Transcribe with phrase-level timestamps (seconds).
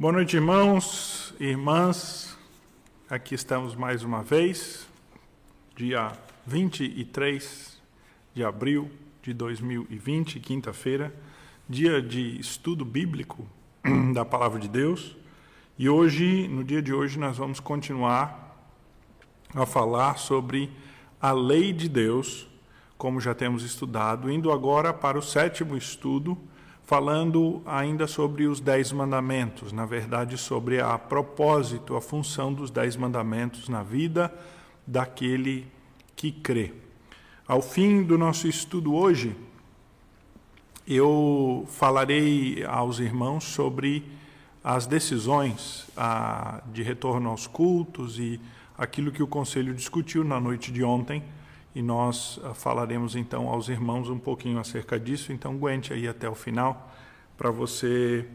[0.00, 2.38] Boa noite, irmãos irmãs.
[3.10, 4.86] Aqui estamos mais uma vez,
[5.74, 6.12] dia
[6.46, 7.80] 23
[8.32, 8.88] de abril
[9.20, 11.12] de 2020, quinta-feira,
[11.68, 13.44] dia de estudo bíblico
[14.14, 15.16] da palavra de Deus.
[15.76, 18.56] E hoje, no dia de hoje, nós vamos continuar
[19.52, 20.70] a falar sobre
[21.20, 22.48] a lei de Deus,
[22.96, 26.38] como já temos estudado, indo agora para o sétimo estudo
[26.88, 32.96] falando ainda sobre os Dez Mandamentos, na verdade, sobre a propósito, a função dos Dez
[32.96, 34.32] Mandamentos na vida
[34.86, 35.66] daquele
[36.16, 36.72] que crê.
[37.46, 39.36] Ao fim do nosso estudo hoje,
[40.86, 44.02] eu falarei aos irmãos sobre
[44.64, 48.40] as decisões ah, de retorno aos cultos e
[48.78, 51.22] aquilo que o conselho discutiu na noite de ontem
[51.78, 55.32] e nós ah, falaremos então aos irmãos um pouquinho acerca disso.
[55.32, 56.92] Então, aguente aí até o final
[57.36, 58.26] para você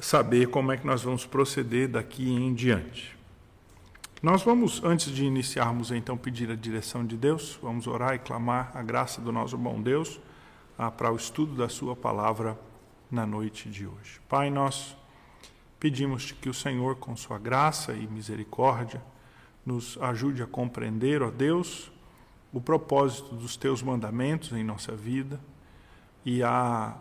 [0.00, 3.14] saber como é que nós vamos proceder daqui em diante.
[4.22, 8.70] Nós vamos, antes de iniciarmos, então, pedir a direção de Deus, vamos orar e clamar
[8.74, 10.18] a graça do nosso bom Deus
[10.78, 12.58] ah, para o estudo da Sua palavra
[13.10, 14.18] na noite de hoje.
[14.30, 14.96] Pai, nós
[15.78, 19.02] pedimos que o Senhor, com Sua graça e misericórdia,
[19.66, 21.92] nos ajude a compreender, ó Deus,
[22.52, 25.40] o propósito dos teus mandamentos em nossa vida
[26.24, 26.96] e a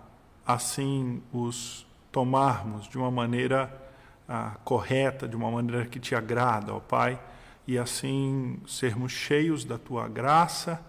[0.45, 3.71] assim os tomarmos de uma maneira
[4.27, 7.19] ah, correta, de uma maneira que te agrada, ó Pai,
[7.67, 10.83] e assim sermos cheios da tua graça,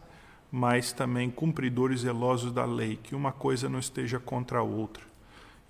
[0.50, 5.05] mas também cumpridores zelosos da lei, que uma coisa não esteja contra a outra,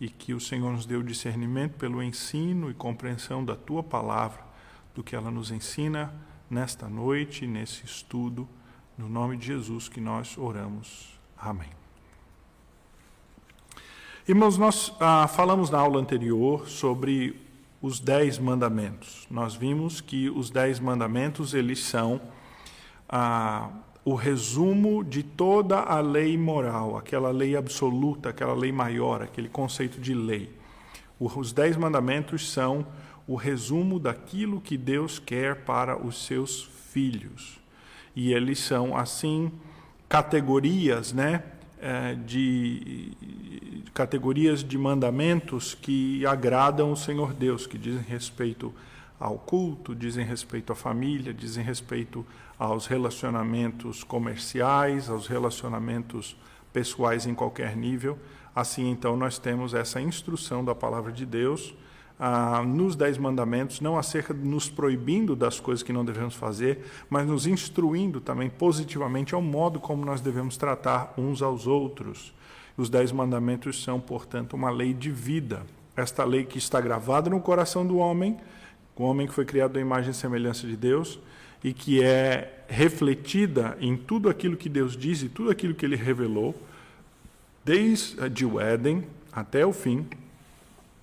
[0.01, 4.41] e que o Senhor nos dê o discernimento pelo ensino e compreensão da tua palavra,
[4.95, 6.12] do que ela nos ensina
[6.49, 8.49] nesta noite, nesse estudo
[8.97, 11.19] no nome de Jesus que nós oramos.
[11.37, 11.71] Amém.
[14.28, 17.41] Irmãos, nós ah, falamos na aula anterior sobre
[17.81, 19.27] os dez mandamentos.
[19.31, 22.21] Nós vimos que os dez mandamentos eles são
[23.09, 23.71] ah,
[24.05, 30.00] o resumo de toda a lei moral, aquela lei absoluta, aquela lei maior, aquele conceito
[30.00, 30.55] de lei.
[31.19, 32.87] Os dez mandamentos são
[33.27, 36.62] o resumo daquilo que Deus quer para os seus
[36.93, 37.61] filhos
[38.15, 39.50] e eles são assim
[40.09, 41.43] categorias, né,
[41.81, 43.12] é, de
[43.94, 48.75] categorias de mandamentos que agradam o Senhor Deus, que dizem respeito
[49.19, 52.25] ao culto, dizem respeito à família, dizem respeito
[52.59, 56.37] aos relacionamentos comerciais, aos relacionamentos
[56.72, 58.19] pessoais em qualquer nível.
[58.54, 61.75] Assim, então, nós temos essa instrução da palavra de Deus
[62.22, 66.84] ah, nos Dez Mandamentos, não acerca de nos proibindo das coisas que não devemos fazer,
[67.08, 72.34] mas nos instruindo também positivamente ao modo como nós devemos tratar uns aos outros.
[72.76, 75.62] Os Dez Mandamentos são, portanto, uma lei de vida.
[75.97, 78.37] Esta lei que está gravada no coração do homem,
[78.94, 81.19] o homem que foi criado à imagem e semelhança de Deus,
[81.64, 85.97] e que é refletida em tudo aquilo que Deus diz e tudo aquilo que Ele
[85.97, 86.54] revelou,
[87.64, 90.06] desde o Éden até o fim,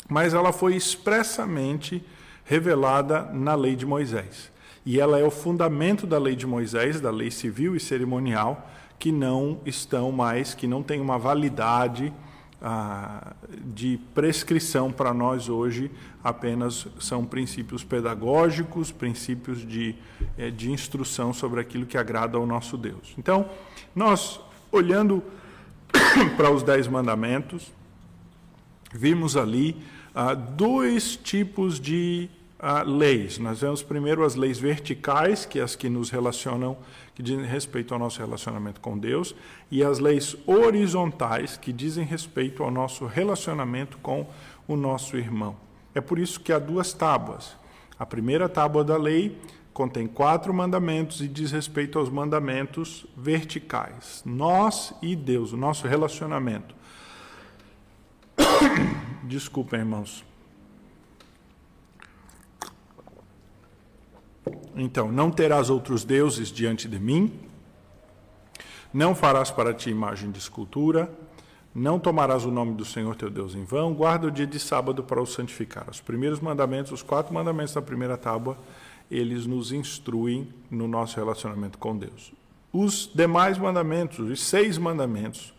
[0.08, 2.04] mas ela foi expressamente
[2.46, 4.52] revelada na lei de Moisés.
[4.86, 9.12] E ela é o fundamento da lei de Moisés, da lei civil e cerimonial, que
[9.12, 12.14] não estão mais, que não tem uma validade
[12.62, 13.36] ah,
[13.66, 15.92] de prescrição para nós hoje,
[16.24, 19.94] apenas são princípios pedagógicos, princípios de,
[20.38, 23.14] eh, de instrução sobre aquilo que agrada ao nosso Deus.
[23.18, 23.48] Então,
[23.96, 24.40] nós,
[24.72, 25.22] olhando
[26.36, 27.72] para os Dez Mandamentos,
[28.92, 29.78] vimos ali
[30.20, 32.28] ah, dois tipos de
[32.60, 33.38] ah, leis.
[33.38, 36.76] Nós vemos primeiro as leis verticais, que é as que nos relacionam,
[37.14, 39.36] que dizem respeito ao nosso relacionamento com Deus,
[39.70, 44.26] e as leis horizontais, que dizem respeito ao nosso relacionamento com
[44.68, 45.56] o nosso irmão.
[45.94, 47.56] É por isso que há duas tábuas.
[48.00, 49.38] A primeira tábua da lei
[49.72, 54.24] contém quatro mandamentos e diz respeito aos mandamentos verticais.
[54.26, 56.76] Nós e Deus, o nosso relacionamento.
[59.28, 60.24] Desculpem, irmãos.
[64.74, 67.38] Então, não terás outros deuses diante de mim,
[68.94, 71.12] não farás para ti imagem de escultura,
[71.76, 75.04] não tomarás o nome do Senhor teu Deus em vão, guarda o dia de sábado
[75.04, 75.90] para o santificar.
[75.90, 78.58] Os primeiros mandamentos, os quatro mandamentos da primeira tábua,
[79.12, 82.32] eles nos instruem no nosso relacionamento com Deus.
[82.72, 85.54] Os demais mandamentos, os seis mandamentos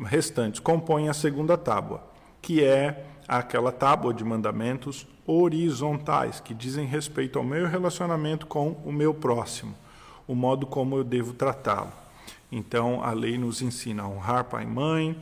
[0.00, 2.15] restantes, compõem a segunda tábua
[2.46, 8.92] que é aquela tábua de mandamentos horizontais, que dizem respeito ao meu relacionamento com o
[8.92, 9.74] meu próximo,
[10.28, 11.90] o modo como eu devo tratá-lo.
[12.52, 15.20] Então, a lei nos ensina a honrar pai e mãe,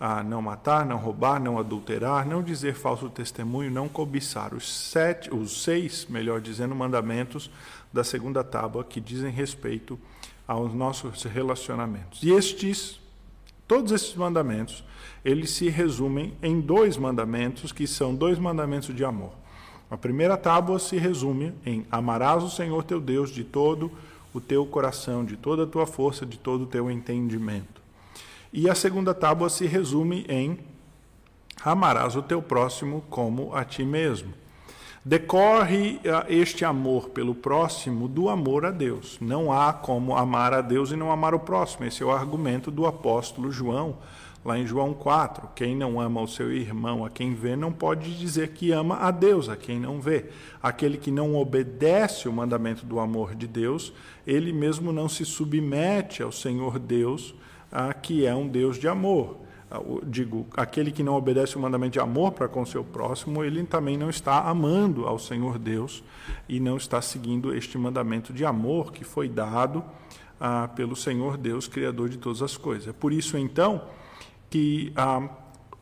[0.00, 4.52] a não matar, não roubar, não adulterar, não dizer falso testemunho, não cobiçar.
[4.52, 7.48] Os sete, os seis, melhor dizendo, mandamentos
[7.92, 9.96] da segunda tábua que dizem respeito
[10.44, 12.20] aos nossos relacionamentos.
[12.20, 12.98] E estes,
[13.66, 14.84] todos esses mandamentos,
[15.24, 19.32] eles se resumem em dois mandamentos que são dois mandamentos de amor.
[19.90, 23.90] A primeira tábua se resume em amarás o Senhor teu Deus de todo
[24.32, 27.80] o teu coração, de toda a tua força, de todo o teu entendimento.
[28.52, 30.58] E a segunda tábua se resume em
[31.64, 34.34] amarás o teu próximo como a ti mesmo.
[35.06, 39.18] Decorre ah, este amor pelo próximo do amor a Deus.
[39.20, 41.84] Não há como amar a Deus e não amar o próximo.
[41.84, 43.98] Esse é o argumento do apóstolo João,
[44.42, 45.50] lá em João 4.
[45.54, 49.10] Quem não ama o seu irmão, a quem vê, não pode dizer que ama a
[49.10, 50.30] Deus, a quem não vê.
[50.62, 53.92] Aquele que não obedece o mandamento do amor de Deus,
[54.26, 57.34] ele mesmo não se submete ao Senhor Deus
[57.70, 59.43] ah, que é um Deus de amor.
[59.74, 63.64] Ah, digo, aquele que não obedece o mandamento de amor para com seu próximo, ele
[63.64, 66.04] também não está amando ao Senhor Deus
[66.48, 69.84] e não está seguindo este mandamento de amor que foi dado
[70.40, 72.86] ah, pelo Senhor Deus, Criador de todas as coisas.
[72.86, 73.82] É por isso, então,
[74.48, 75.28] que ah,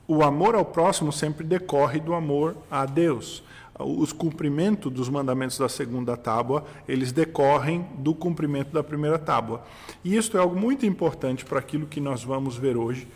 [0.09, 3.45] o amor ao próximo sempre decorre do amor a Deus
[3.79, 9.65] os cumprimentos dos mandamentos da segunda tábua, eles decorrem do cumprimento da primeira tábua.
[10.05, 13.09] E isso é algo muito importante para aquilo que nós vamos ver hoje,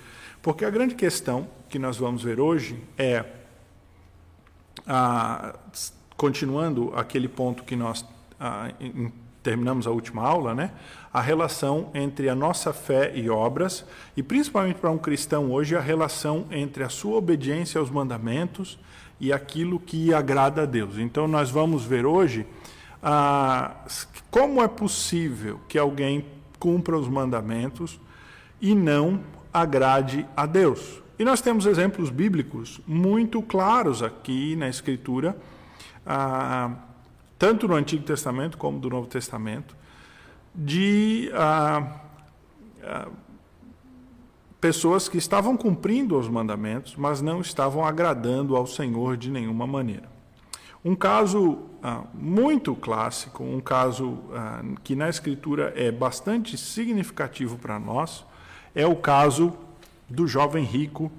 [0.47, 3.25] porque a grande questão que nós vamos ver hoje é,
[4.87, 5.57] ah,
[6.17, 8.07] continuando aquele ponto que nós
[8.39, 9.13] ah, em,
[9.43, 10.71] terminamos a última aula, né?
[11.13, 13.85] A relação entre a nossa fé e obras,
[14.17, 18.79] e principalmente para um cristão hoje, a relação entre a sua obediência aos mandamentos
[19.19, 20.97] e aquilo que agrada a Deus.
[20.97, 22.47] Então, nós vamos ver hoje
[24.31, 26.25] como é possível que alguém
[26.61, 27.99] cumpra os mandamentos
[28.61, 31.03] e não agrade a Deus.
[31.19, 35.37] E nós temos exemplos bíblicos muito claros aqui na Escritura,
[36.05, 36.73] ah,
[37.39, 39.75] tanto no Antigo Testamento como do Novo Testamento,
[40.55, 42.01] de ah,
[42.85, 43.09] ah
[44.61, 50.09] pessoas que estavam cumprindo os mandamentos, mas não estavam agradando ao Senhor de nenhuma maneira.
[50.85, 57.79] Um caso ah, muito clássico, um caso ah, que na Escritura é bastante significativo para
[57.79, 58.25] nós,
[58.77, 59.57] é o caso
[60.07, 61.11] do jovem rico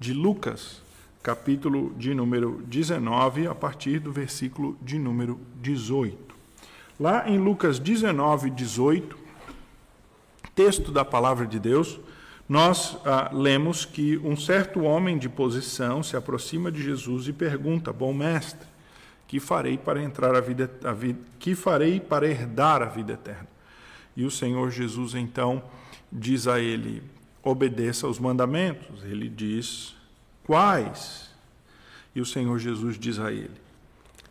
[0.00, 0.82] de Lucas,
[1.22, 6.34] capítulo de número 19, a partir do versículo de número 18.
[6.98, 9.16] Lá em Lucas 19, 18,
[10.56, 12.00] texto da palavra de Deus,
[12.48, 17.92] nós ah, lemos que um certo homem de posição se aproxima de Jesus e pergunta:
[17.92, 18.66] Bom mestre,
[19.28, 23.48] que farei para entrar a vida, a vida, que farei para herdar a vida eterna?
[24.16, 25.62] E o Senhor Jesus então
[26.14, 27.02] diz a ele:
[27.42, 29.02] Obedeça aos mandamentos.
[29.02, 29.96] Ele diz:
[30.44, 31.30] Quais?
[32.14, 33.60] E o Senhor Jesus diz a ele: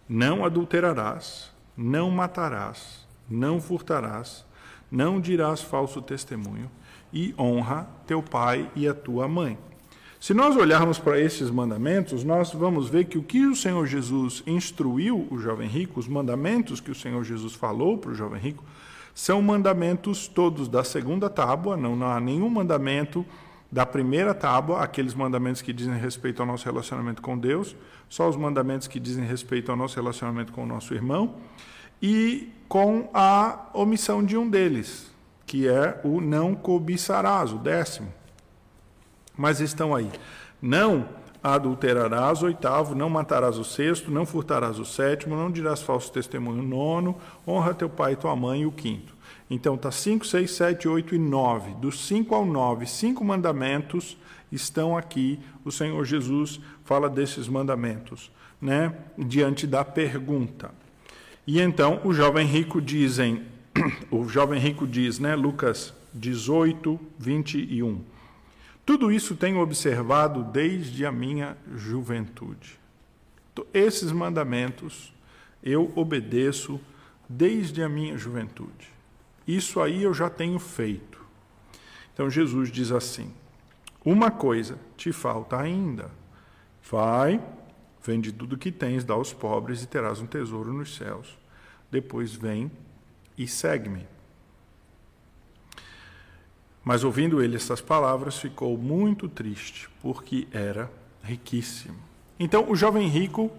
[0.07, 4.45] Não adulterarás, não matarás, não furtarás,
[4.89, 6.71] não dirás falso testemunho
[7.11, 9.57] e honra teu pai e a tua mãe.
[10.19, 14.41] Se nós olharmos para esses mandamentos, nós vamos ver que o que o Senhor Jesus
[14.47, 18.63] instruiu o jovem rico, os mandamentos que o Senhor Jesus falou para o jovem rico,
[19.13, 23.25] são mandamentos todos da segunda tábua, não, não há nenhum mandamento
[23.71, 27.75] da primeira tábua, aqueles mandamentos que dizem respeito ao nosso relacionamento com Deus,
[28.07, 31.35] só os mandamentos que dizem respeito ao nosso relacionamento com o nosso irmão,
[32.01, 35.11] e com a omissão de um deles,
[35.45, 38.13] que é o não cobiçarás, o décimo.
[39.35, 40.11] Mas estão aí.
[40.61, 41.07] Não
[41.43, 47.17] adulterarás, oitavo, não matarás o sexto, não furtarás o sétimo, não dirás falso testemunho, nono,
[47.45, 49.13] honra teu pai e tua mãe, o quinto.
[49.49, 51.73] Então está 5, 6, 7, 8 e 9.
[51.75, 54.17] Dos 5 ao 9, cinco mandamentos
[54.51, 55.39] estão aqui.
[55.65, 58.31] O Senhor Jesus fala desses mandamentos,
[58.61, 58.95] né?
[59.17, 60.71] Diante da pergunta.
[61.45, 63.43] E então o jovem rico dizem,
[64.09, 68.12] o jovem rico diz, né, Lucas 18, 21.
[68.85, 72.79] Tudo isso tenho observado desde a minha juventude.
[73.73, 75.13] Esses mandamentos
[75.63, 76.79] eu obedeço
[77.29, 78.91] desde a minha juventude.
[79.47, 81.23] Isso aí eu já tenho feito.
[82.13, 83.33] Então Jesus diz assim:
[84.03, 86.11] Uma coisa te falta ainda.
[86.89, 87.41] Vai,
[88.05, 91.37] vende tudo que tens, dá aos pobres e terás um tesouro nos céus.
[91.89, 92.69] Depois vem
[93.37, 94.12] e segue-me.
[96.83, 100.91] Mas ouvindo ele essas palavras, ficou muito triste, porque era
[101.23, 101.97] riquíssimo.
[102.39, 103.49] Então, o jovem rico,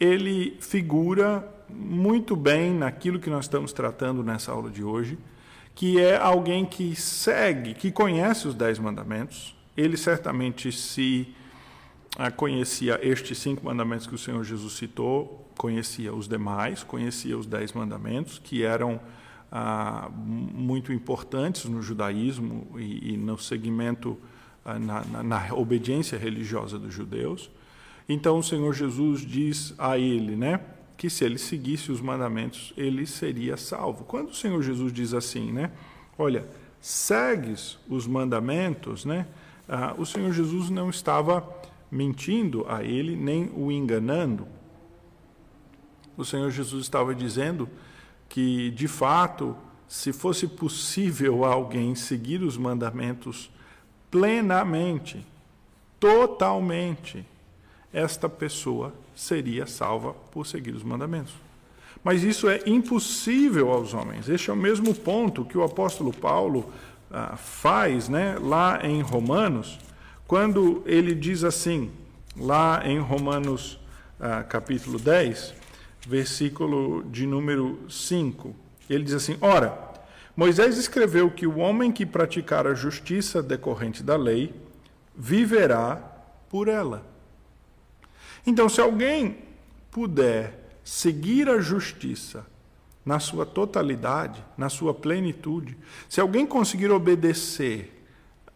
[0.00, 5.18] ele figura muito bem naquilo que nós estamos tratando nessa aula de hoje,
[5.74, 11.34] que é alguém que segue, que conhece os dez mandamentos, ele certamente se
[12.16, 17.44] ah, conhecia estes cinco mandamentos que o Senhor Jesus citou, conhecia os demais, conhecia os
[17.44, 18.98] dez mandamentos, que eram
[19.58, 24.18] ah, muito importantes no judaísmo e, e no segmento,
[24.62, 27.50] ah, na, na, na, obediência religiosa dos judeus.
[28.06, 30.60] Então o Senhor Jesus diz a ele, né,
[30.94, 34.04] que se ele seguisse os mandamentos, ele seria salvo.
[34.04, 35.72] Quando o Senhor Jesus diz assim, né,
[36.18, 36.46] olha,
[36.78, 39.26] segues os mandamentos, né,
[39.66, 41.42] ah, o Senhor Jesus não estava
[41.90, 44.46] mentindo a ele nem o enganando.
[46.14, 47.66] O Senhor Jesus estava dizendo
[48.28, 49.56] que, de fato,
[49.88, 53.50] se fosse possível alguém seguir os mandamentos
[54.10, 55.24] plenamente,
[55.98, 57.24] totalmente,
[57.92, 61.34] esta pessoa seria salva por seguir os mandamentos.
[62.04, 64.28] Mas isso é impossível aos homens.
[64.28, 66.70] Este é o mesmo ponto que o apóstolo Paulo
[67.10, 69.78] ah, faz né, lá em Romanos,
[70.26, 71.90] quando ele diz assim,
[72.36, 73.78] lá em Romanos
[74.20, 75.54] ah, capítulo 10,
[76.06, 78.54] versículo de número 5.
[78.88, 79.76] Ele diz assim: Ora,
[80.36, 84.54] Moisés escreveu que o homem que praticar a justiça decorrente da lei
[85.14, 85.96] viverá
[86.48, 87.04] por ela.
[88.46, 89.38] Então, se alguém
[89.90, 92.46] puder seguir a justiça
[93.04, 95.76] na sua totalidade, na sua plenitude,
[96.08, 97.92] se alguém conseguir obedecer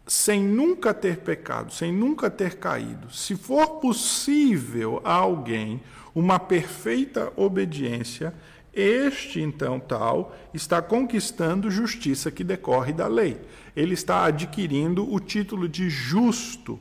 [0.07, 5.81] sem nunca ter pecado, sem nunca ter caído, se for possível a alguém
[6.15, 8.35] uma perfeita obediência,
[8.73, 13.41] este então tal está conquistando justiça que decorre da lei.
[13.75, 16.79] Ele está adquirindo o título de justo,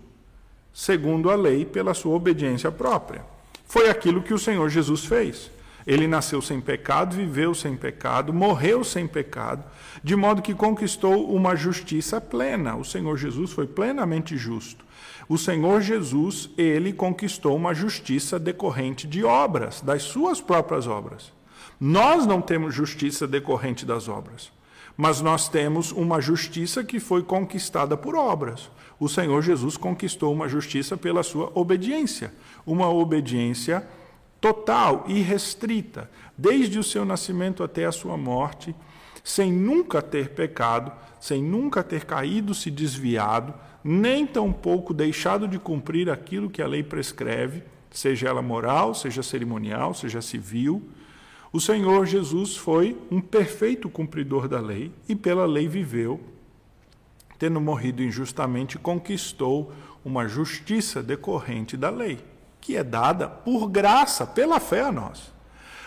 [0.74, 3.26] segundo a lei, pela sua obediência própria.
[3.66, 5.52] Foi aquilo que o Senhor Jesus fez.
[5.86, 9.64] Ele nasceu sem pecado, viveu sem pecado, morreu sem pecado,
[10.04, 12.76] de modo que conquistou uma justiça plena.
[12.76, 14.86] O Senhor Jesus foi plenamente justo.
[15.30, 21.32] O Senhor Jesus, ele conquistou uma justiça decorrente de obras, das suas próprias obras.
[21.80, 24.52] Nós não temos justiça decorrente das obras,
[24.98, 28.72] mas nós temos uma justiça que foi conquistada por obras.
[29.00, 32.34] O Senhor Jesus conquistou uma justiça pela sua obediência,
[32.66, 33.88] uma obediência
[34.42, 38.76] total e restrita, desde o seu nascimento até a sua morte,
[39.24, 46.10] sem nunca ter pecado, sem nunca ter caído, se desviado, nem tampouco deixado de cumprir
[46.10, 50.82] aquilo que a lei prescreve, seja ela moral, seja cerimonial, seja civil.
[51.52, 56.20] O Senhor Jesus foi um perfeito cumpridor da lei e pela lei viveu,
[57.38, 62.20] tendo morrido injustamente, conquistou uma justiça decorrente da lei
[62.62, 65.34] que é dada por graça, pela fé a nós.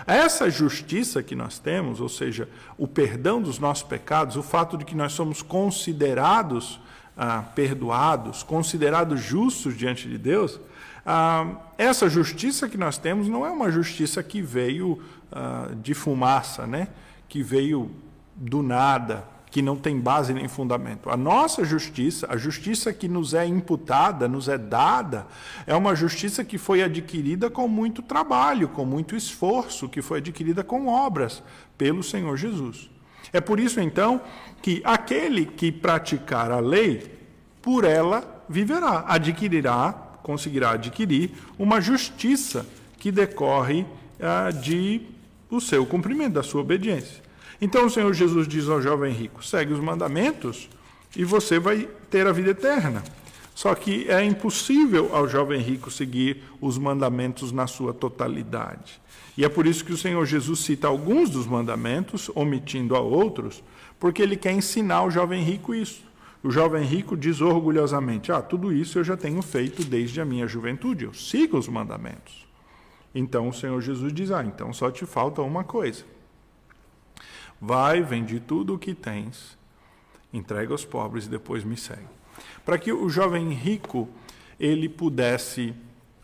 [0.06, 4.84] Essa justiça que nós temos, ou seja, o perdão dos nossos pecados, o fato de
[4.84, 6.80] que nós somos considerados
[7.16, 10.61] ah, perdoados, considerados justos diante de Deus,
[11.04, 16.66] ah, essa justiça que nós temos não é uma justiça que veio ah, de fumaça,
[16.66, 16.88] né?
[17.28, 17.90] que veio
[18.37, 21.11] do nada, que não tem base nem fundamento.
[21.11, 25.26] A nossa justiça, a justiça que nos é imputada, nos é dada,
[25.66, 30.62] é uma justiça que foi adquirida com muito trabalho, com muito esforço, que foi adquirida
[30.64, 31.42] com obras
[31.76, 32.91] pelo Senhor Jesus.
[33.33, 34.21] É por isso então
[34.61, 37.19] que aquele que praticar a lei,
[37.61, 42.67] por ela viverá, adquirirá, conseguirá adquirir uma justiça
[42.99, 43.87] que decorre
[44.21, 45.03] ah, de
[45.51, 47.23] o seu cumprimento, da sua obediência.
[47.61, 50.69] Então o Senhor Jesus diz ao jovem rico: segue os mandamentos
[51.17, 53.03] e você vai ter a vida eterna.
[53.62, 59.00] Só que é impossível ao jovem rico seguir os mandamentos na sua totalidade.
[59.38, 63.62] E é por isso que o Senhor Jesus cita alguns dos mandamentos, omitindo a outros,
[64.00, 66.02] porque ele quer ensinar o jovem rico isso.
[66.42, 70.49] O jovem rico diz orgulhosamente: Ah, tudo isso eu já tenho feito desde a minha
[70.49, 72.49] juventude, eu sigo os mandamentos.
[73.14, 76.02] Então o Senhor Jesus diz: Ah, então só te falta uma coisa.
[77.61, 79.57] Vai, vende tudo o que tens,
[80.33, 82.22] entrega aos pobres e depois me segue.
[82.65, 84.09] Para que o jovem rico
[84.59, 85.75] ele pudesse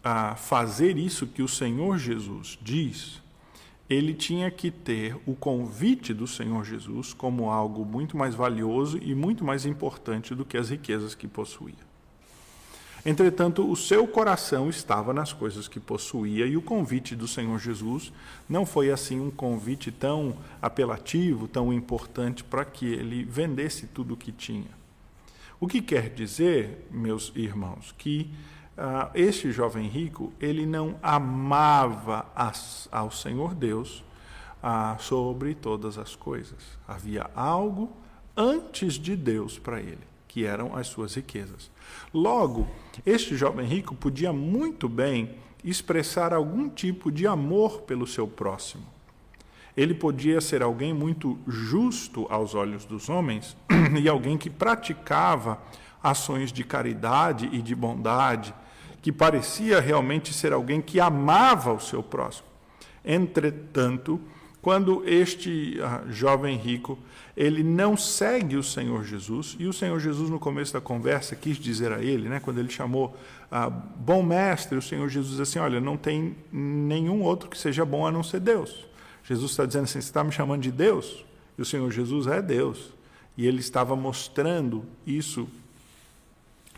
[0.03, 3.21] ah, fazer isso que o Senhor Jesus diz,
[3.89, 9.15] ele tinha que ter o convite do Senhor Jesus como algo muito mais valioso e
[9.15, 11.89] muito mais importante do que as riquezas que possuía.
[13.07, 18.13] Entretanto, o seu coração estava nas coisas que possuía e o convite do Senhor Jesus
[18.49, 24.17] não foi assim um convite tão apelativo, tão importante para que ele vendesse tudo o
[24.17, 24.78] que tinha.
[25.61, 28.31] O que quer dizer, meus irmãos, que
[28.77, 34.05] uh, este jovem rico ele não amava as, ao Senhor Deus
[34.63, 36.79] uh, sobre todas as coisas.
[36.87, 37.93] Havia algo
[38.37, 40.09] antes de Deus para ele.
[40.29, 41.71] que eram as suas riquezas.
[42.13, 42.69] Logo,
[43.05, 45.35] este jovem rico podia muito bem
[45.65, 48.87] expressar algum tipo de amor pelo seu próximo.
[49.79, 53.57] Ele podia ser alguém muito justo aos olhos dos homens
[53.97, 55.57] e alguém que praticava
[56.03, 58.53] ações de caridade e de bondade,
[59.01, 62.49] que parecia realmente ser alguém que amava o seu próximo.
[63.05, 64.21] Entretanto,
[64.61, 66.99] quando este uh, jovem rico
[67.37, 71.57] ele não segue o Senhor Jesus e o Senhor Jesus no começo da conversa quis
[71.57, 73.17] dizer a ele, né, quando ele chamou
[73.53, 77.85] uh, bom mestre, o Senhor Jesus diz assim, olha, não tem nenhum outro que seja
[77.85, 78.88] bom a não ser Deus.
[79.29, 81.23] Jesus está dizendo assim, você está me chamando de Deus
[81.59, 82.95] e o Senhor Jesus é Deus
[83.37, 85.47] e ele estava mostrando isso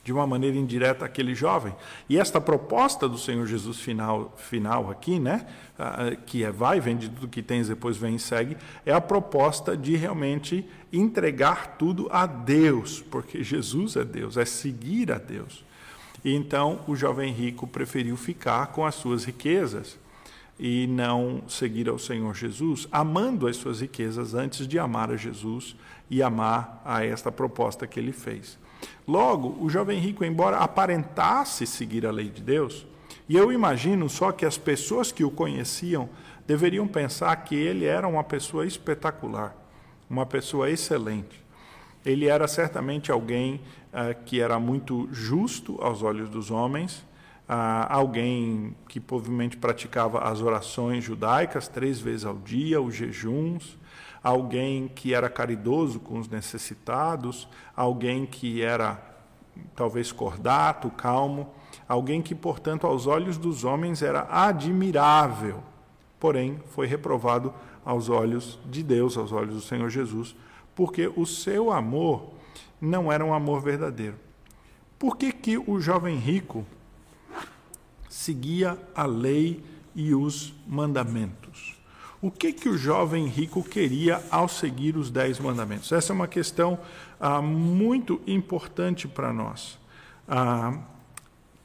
[0.02, 1.73] de uma maneira indireta aquele jovem.
[2.09, 5.47] E esta proposta do Senhor Jesus final, final aqui, né,
[6.26, 9.95] que é vai, vende tudo que tens, depois vem e segue, é a proposta de
[9.95, 15.64] realmente entregar tudo a Deus, porque Jesus é Deus, é seguir a Deus.
[16.25, 19.97] E então o jovem rico preferiu ficar com as suas riquezas
[20.62, 25.75] e não seguir ao Senhor Jesus, amando as suas riquezas antes de amar a Jesus
[26.11, 28.59] e amar a esta proposta que ele fez.
[29.09, 32.87] Logo, o jovem rico, embora aparentasse seguir a lei de Deus,
[33.26, 36.11] e eu imagino só que as pessoas que o conheciam
[36.47, 39.57] deveriam pensar que ele era uma pessoa espetacular,
[40.11, 41.43] uma pessoa excelente.
[42.05, 43.62] Ele era certamente alguém
[43.95, 47.02] uh, que era muito justo aos olhos dos homens,
[47.50, 53.76] uh, alguém que provavelmente praticava as orações judaicas três vezes ao dia, os jejuns,
[54.23, 59.02] alguém que era caridoso com os necessitados, alguém que era
[59.75, 61.52] talvez cordato, calmo,
[61.88, 65.61] alguém que, portanto, aos olhos dos homens era admirável,
[66.20, 67.53] porém foi reprovado
[67.85, 70.37] aos olhos de Deus, aos olhos do Senhor Jesus,
[70.72, 72.31] porque o seu amor
[72.81, 74.14] não era um amor verdadeiro.
[74.98, 76.64] Por que, que o jovem rico
[78.11, 79.62] seguia a lei
[79.94, 81.79] e os mandamentos?
[82.20, 85.90] O que, que o jovem rico queria ao seguir os dez mandamentos?
[85.90, 86.79] Essa é uma questão
[87.18, 89.79] ah, muito importante para nós,
[90.29, 90.79] ah,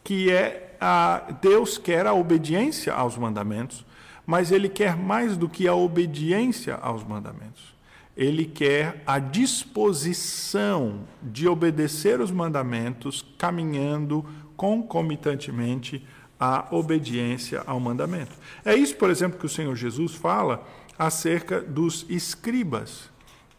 [0.01, 3.83] que é ah, Deus quer a obediência aos mandamentos,
[4.25, 7.75] mas Ele quer mais do que a obediência aos mandamentos.
[8.15, 16.01] Ele quer a disposição de obedecer os mandamentos, caminhando concomitantemente
[16.39, 18.33] a obediência ao mandamento.
[18.63, 20.67] É isso, por exemplo, que o Senhor Jesus fala
[20.97, 23.09] acerca dos escribas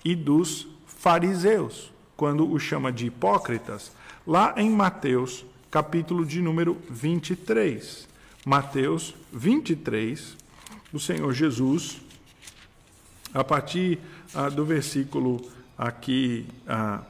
[0.05, 3.93] e dos fariseus, quando o chama de hipócritas,
[4.27, 8.09] lá em Mateus, capítulo de número 23.
[8.45, 10.37] Mateus 23,
[10.93, 12.01] o Senhor Jesus,
[13.35, 13.99] a partir
[14.35, 15.43] ah, do versículo
[15.77, 17.03] aqui ah,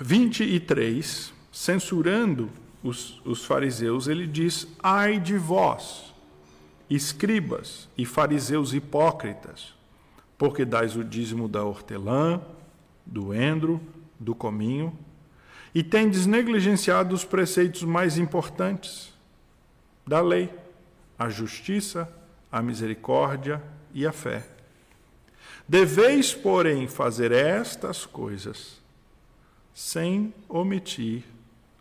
[0.00, 2.50] 23, censurando
[2.84, 6.14] os, os fariseus, ele diz: Ai de vós,
[6.88, 9.74] escribas e fariseus hipócritas,
[10.36, 12.42] porque dais o dízimo da hortelã,
[13.06, 13.80] do endro,
[14.20, 14.96] do cominho,
[15.74, 19.12] e tendes negligenciado os preceitos mais importantes
[20.06, 20.52] da lei,
[21.18, 22.08] a justiça,
[22.52, 23.62] a misericórdia
[23.94, 24.46] e a fé.
[25.66, 28.82] Deveis, porém, fazer estas coisas
[29.72, 31.24] sem omitir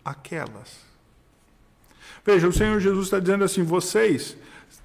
[0.03, 0.92] aquelas.
[2.25, 4.37] Veja, o Senhor Jesus está dizendo assim: vocês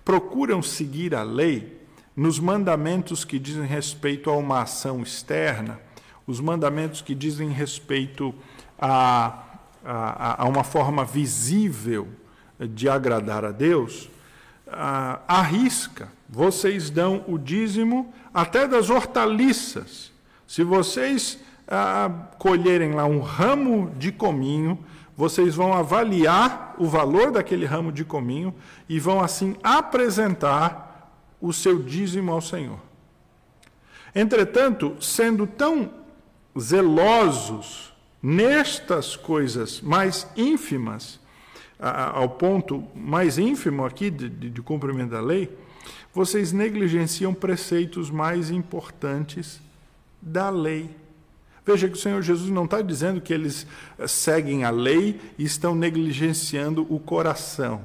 [0.05, 1.79] procuram seguir a lei
[2.17, 5.81] nos mandamentos que dizem respeito a uma ação externa,
[6.27, 8.35] os mandamentos que dizem respeito
[8.77, 9.45] a,
[9.85, 12.09] a, a uma forma visível
[12.59, 14.11] de agradar a Deus,
[14.67, 16.09] a, arrisca.
[16.29, 20.13] Vocês dão o dízimo até das hortaliças.
[20.45, 24.79] Se vocês ah, colherem lá um ramo de cominho,
[25.19, 28.55] vocês vão avaliar o valor daquele ramo de cominho
[28.89, 32.79] e vão assim apresentar o seu dízimo ao Senhor.
[34.15, 35.91] Entretanto, sendo tão
[36.57, 41.19] zelosos nestas coisas mais ínfimas,
[41.81, 45.51] ao ponto mais ínfimo aqui de, de, de cumprimento da lei,
[46.15, 49.61] vocês negligenciam preceitos mais importantes
[50.23, 50.89] da lei.
[51.71, 53.67] Veja que o Senhor Jesus não está dizendo que eles
[53.99, 57.83] eh, seguem a lei e estão negligenciando o coração.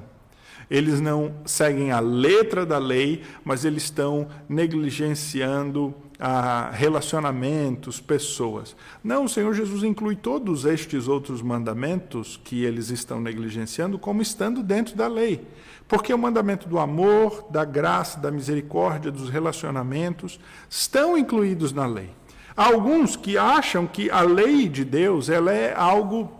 [0.72, 8.74] Eles não seguem a letra da lei, mas eles estão negligenciando ah, relacionamentos, pessoas.
[9.04, 14.64] Não, o Senhor Jesus inclui todos estes outros mandamentos que eles estão negligenciando como estando
[14.64, 15.46] dentro da lei.
[15.90, 22.10] Porque o mandamento do amor, da graça, da misericórdia, dos relacionamentos estão incluídos na lei.
[22.56, 26.32] Alguns que acham que a lei de Deus ela é algo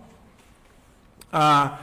[1.32, 1.78] ah,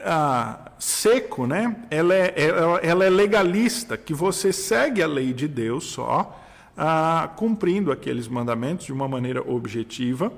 [0.00, 1.76] ah, seco, né?
[1.90, 6.40] Ela é, ela, ela é legalista, que você segue a lei de Deus só,
[6.76, 10.32] ah, cumprindo aqueles mandamentos de uma maneira objetiva,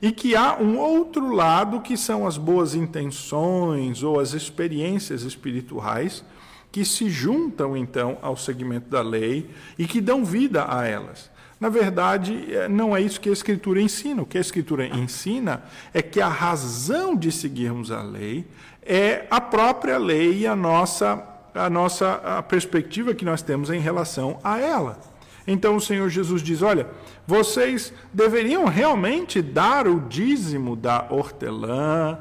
[0.00, 6.22] e que há um outro lado que são as boas intenções ou as experiências espirituais
[6.76, 11.30] que se juntam então ao segmento da lei e que dão vida a elas.
[11.58, 14.20] Na verdade, é, não é isso que a Escritura ensina.
[14.20, 15.62] O que a Escritura ensina
[15.94, 18.44] é que a razão de seguirmos a lei
[18.82, 23.80] é a própria lei e a nossa, a nossa a perspectiva que nós temos em
[23.80, 25.00] relação a ela.
[25.46, 26.88] Então o Senhor Jesus diz: Olha,
[27.26, 32.18] vocês deveriam realmente dar o dízimo da hortelã,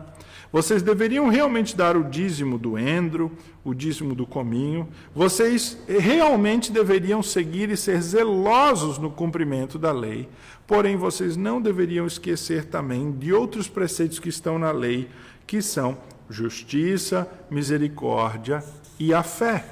[0.51, 3.31] vocês deveriam realmente dar o dízimo do endro,
[3.63, 10.29] o dízimo do cominho, vocês realmente deveriam seguir e ser zelosos no cumprimento da lei,
[10.67, 15.09] porém vocês não deveriam esquecer também de outros preceitos que estão na lei,
[15.45, 15.97] que são
[16.29, 18.63] justiça, misericórdia
[18.99, 19.65] e a fé.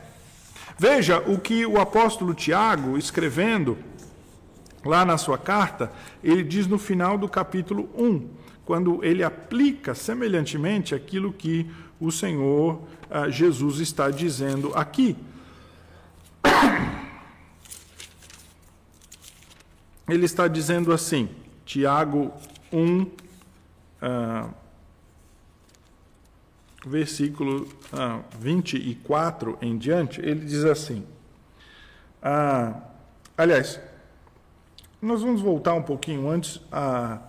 [0.78, 3.78] Veja o que o apóstolo Tiago, escrevendo
[4.84, 5.92] lá na sua carta,
[6.24, 8.28] ele diz no final do capítulo 1,
[8.66, 15.16] quando ele aplica semelhantemente aquilo que o Senhor uh, Jesus está dizendo aqui.
[20.06, 21.30] Ele está dizendo assim,
[21.66, 22.34] Tiago
[22.74, 23.10] 1, uh,
[26.86, 31.06] versículo ah, 24 em diante, ele diz assim.
[32.22, 32.82] Ah,
[33.38, 33.80] aliás,
[35.02, 37.20] nós vamos voltar um pouquinho antes a,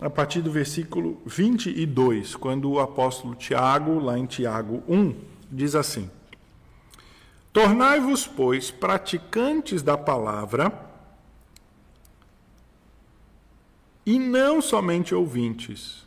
[0.00, 5.14] a partir do versículo 22, quando o apóstolo Tiago, lá em Tiago 1,
[5.50, 6.10] diz assim:
[7.52, 10.72] Tornai-vos, pois, praticantes da palavra,
[14.04, 16.04] e não somente ouvintes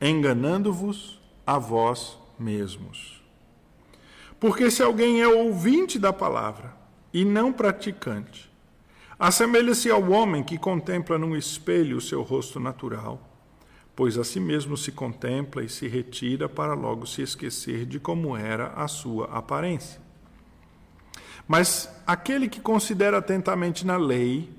[0.00, 3.22] enganando-vos a vós mesmos.
[4.40, 6.74] Porque se alguém é ouvinte da palavra
[7.12, 8.47] e não praticante,
[9.18, 13.20] assemelha-se ao homem que contempla num espelho o seu rosto natural,
[13.96, 18.36] pois a si mesmo se contempla e se retira para logo se esquecer de como
[18.36, 20.00] era a sua aparência.
[21.48, 24.50] Mas aquele que considera atentamente na lei,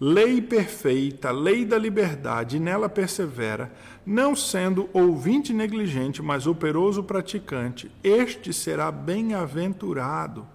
[0.00, 3.70] lei perfeita, lei da liberdade, e nela persevera,
[4.06, 10.46] não sendo ouvinte negligente, mas operoso praticante, este será bem-aventurado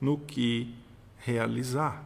[0.00, 0.72] no que
[1.18, 2.05] realizar.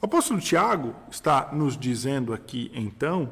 [0.00, 3.30] O apóstolo Tiago está nos dizendo aqui, então,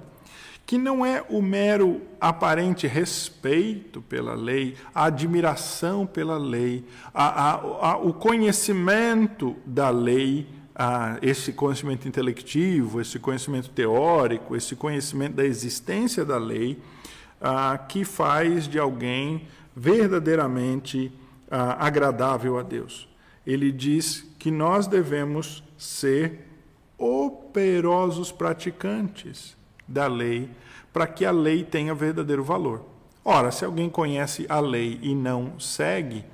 [0.66, 7.52] que não é o mero aparente respeito pela lei, a admiração pela lei, a, a,
[7.92, 10.46] a, o conhecimento da lei
[11.22, 16.80] esse conhecimento intelectivo, esse conhecimento teórico, esse conhecimento da existência da lei,
[17.88, 19.46] que faz de alguém
[19.76, 21.12] verdadeiramente
[21.50, 23.08] agradável a Deus.
[23.46, 26.53] Ele diz que nós devemos ser
[26.98, 30.48] operosos praticantes da lei,
[30.92, 32.84] para que a lei tenha verdadeiro valor.
[33.24, 36.24] Ora, se alguém conhece a lei e não segue,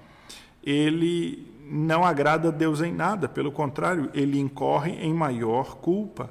[0.62, 6.30] ele não agrada a Deus em nada, pelo contrário, ele incorre em maior culpa.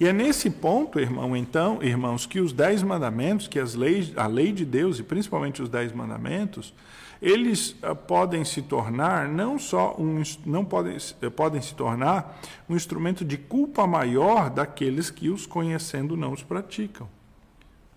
[0.00, 4.26] E é nesse ponto, irmão, então, irmãos, que os dez mandamentos, que as leis, a
[4.26, 6.74] lei de Deus e principalmente os dez mandamentos,
[7.20, 12.76] eles uh, podem se tornar não só um, não podem, uh, podem se tornar um
[12.76, 17.08] instrumento de culpa maior daqueles que os conhecendo não os praticam.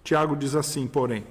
[0.04, 1.24] Tiago diz assim, porém,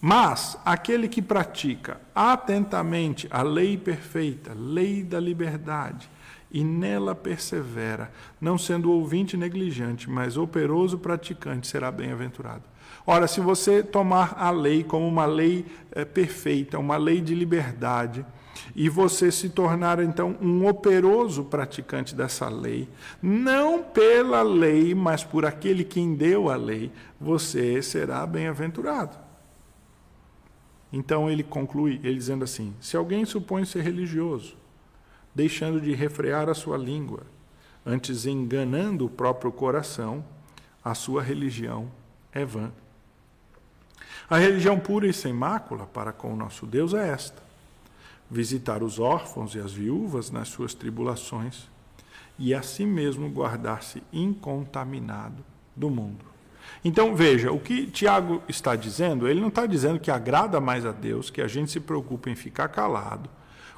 [0.00, 6.08] mas aquele que pratica atentamente a lei perfeita, lei da liberdade,
[6.50, 12.62] e nela persevera, não sendo ouvinte negligente, mas operoso praticante, será bem-aventurado.
[13.06, 18.26] Ora, se você tomar a lei como uma lei é, perfeita, uma lei de liberdade,
[18.74, 22.88] e você se tornar então um operoso praticante dessa lei,
[23.22, 26.90] não pela lei, mas por aquele quem deu a lei,
[27.20, 29.16] você será bem-aventurado.
[30.92, 34.56] Então ele conclui, ele dizendo assim: se alguém supõe ser religioso,
[35.34, 37.22] deixando de refrear a sua língua,
[37.84, 40.24] antes enganando o próprio coração,
[40.82, 41.90] a sua religião
[42.32, 42.72] é vã.
[44.28, 47.40] A religião pura e sem mácula para com o nosso Deus é esta:
[48.28, 51.68] visitar os órfãos e as viúvas nas suas tribulações
[52.38, 56.24] e a si mesmo guardar-se incontaminado do mundo.
[56.84, 60.92] Então, veja, o que Tiago está dizendo, ele não está dizendo que agrada mais a
[60.92, 63.30] Deus, que a gente se preocupe em ficar calado,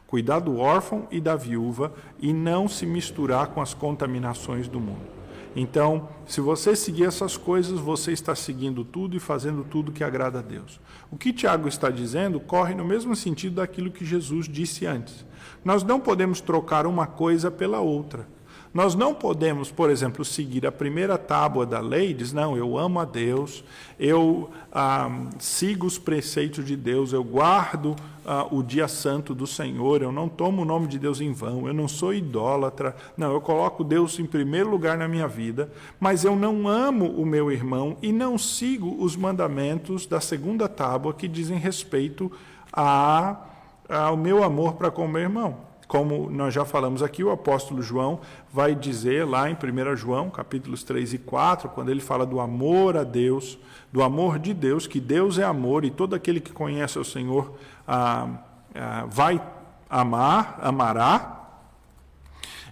[0.06, 5.17] cuidar do órfão e da viúva e não se misturar com as contaminações do mundo.
[5.60, 10.38] Então, se você seguir essas coisas, você está seguindo tudo e fazendo tudo que agrada
[10.38, 10.80] a Deus.
[11.10, 15.26] O que Tiago está dizendo corre no mesmo sentido daquilo que Jesus disse antes.
[15.64, 18.28] Nós não podemos trocar uma coisa pela outra.
[18.72, 23.00] Nós não podemos, por exemplo, seguir a primeira tábua da lei, diz, não, eu amo
[23.00, 23.64] a Deus,
[23.98, 30.02] eu ah, sigo os preceitos de Deus, eu guardo ah, o dia santo do Senhor,
[30.02, 33.40] eu não tomo o nome de Deus em vão, eu não sou idólatra, não, eu
[33.40, 37.96] coloco Deus em primeiro lugar na minha vida, mas eu não amo o meu irmão
[38.02, 42.30] e não sigo os mandamentos da segunda tábua que dizem respeito
[42.70, 43.44] a,
[43.88, 47.82] ao meu amor para com o meu irmão como nós já falamos aqui, o apóstolo
[47.82, 48.20] João
[48.52, 52.94] vai dizer lá em 1 João, capítulos 3 e 4, quando ele fala do amor
[52.94, 53.58] a Deus,
[53.90, 57.54] do amor de Deus, que Deus é amor e todo aquele que conhece o Senhor
[57.86, 58.28] ah,
[58.74, 59.40] ah, vai
[59.88, 61.36] amar, amará.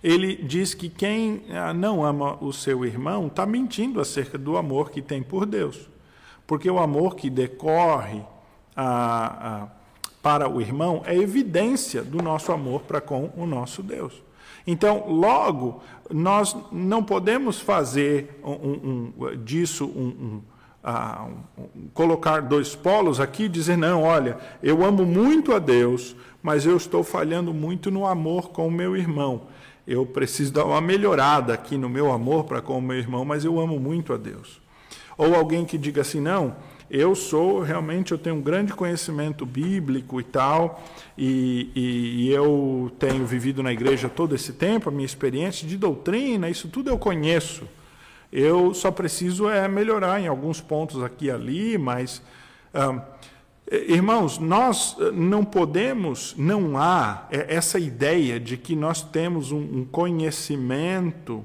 [0.04, 4.90] Ele diz que quem ah, não ama o seu irmão está mentindo acerca do amor
[4.90, 5.88] que tem por Deus.
[6.46, 8.22] Porque o amor que decorre
[8.76, 9.68] a
[10.26, 14.12] para o irmão é evidência do nosso amor para com o nosso Deus.
[14.66, 20.42] Então, logo, nós não podemos fazer um, um, disso um,
[20.82, 21.32] uh,
[21.94, 26.76] colocar dois polos aqui e dizer, não, olha, eu amo muito a Deus, mas eu
[26.76, 29.42] estou falhando muito no amor com o meu irmão.
[29.86, 33.44] Eu preciso dar uma melhorada aqui no meu amor para com o meu irmão, mas
[33.44, 34.60] eu amo muito a Deus.
[35.16, 36.56] Ou alguém que diga assim, não,
[36.90, 40.84] eu sou realmente eu tenho um grande conhecimento bíblico e tal
[41.18, 45.76] e, e, e, eu tenho vivido na igreja todo esse tempo a minha experiência de
[45.76, 47.68] doutrina isso tudo eu conheço.
[48.32, 52.22] Eu só preciso é melhorar em alguns pontos aqui e ali mas
[52.72, 53.02] ah,
[53.70, 61.44] irmãos nós não podemos não há essa ideia de que nós temos um conhecimento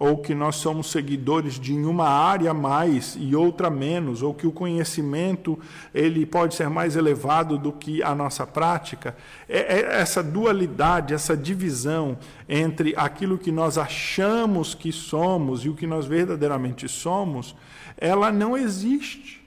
[0.00, 4.50] ou que nós somos seguidores de uma área mais e outra menos, ou que o
[4.50, 5.58] conhecimento
[5.92, 9.14] ele pode ser mais elevado do que a nossa prática.
[9.46, 12.16] É, é essa dualidade, essa divisão
[12.48, 17.54] entre aquilo que nós achamos que somos e o que nós verdadeiramente somos,
[17.98, 19.46] ela não existe.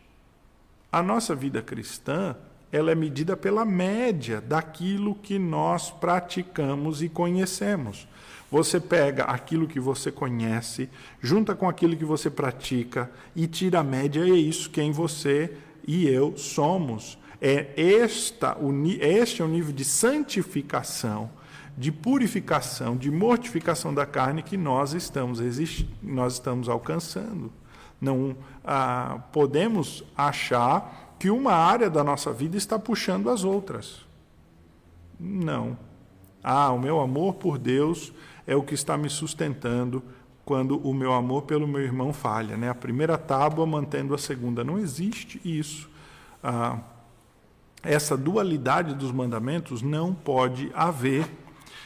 [0.91, 2.35] A nossa vida cristã,
[2.73, 8.07] ela é medida pela média daquilo que nós praticamos e conhecemos.
[8.49, 10.89] Você pega aquilo que você conhece,
[11.21, 15.55] junta com aquilo que você pratica e tira a média, e é isso quem você
[15.87, 17.15] e eu somos.
[17.39, 18.57] É esta,
[18.99, 21.29] este é o nível de santificação,
[21.77, 25.39] de purificação, de mortificação da carne que nós estamos,
[26.01, 27.51] nós estamos alcançando.
[28.01, 34.01] Não ah, podemos achar que uma área da nossa vida está puxando as outras.
[35.17, 35.77] Não.
[36.43, 38.11] Ah, o meu amor por Deus
[38.45, 40.03] é o que está me sustentando
[40.43, 42.57] quando o meu amor pelo meu irmão falha.
[42.57, 42.69] Né?
[42.69, 44.65] A primeira tábua mantendo a segunda.
[44.65, 45.89] Não existe isso.
[46.43, 46.79] Ah,
[47.81, 51.25] essa dualidade dos mandamentos não pode haver.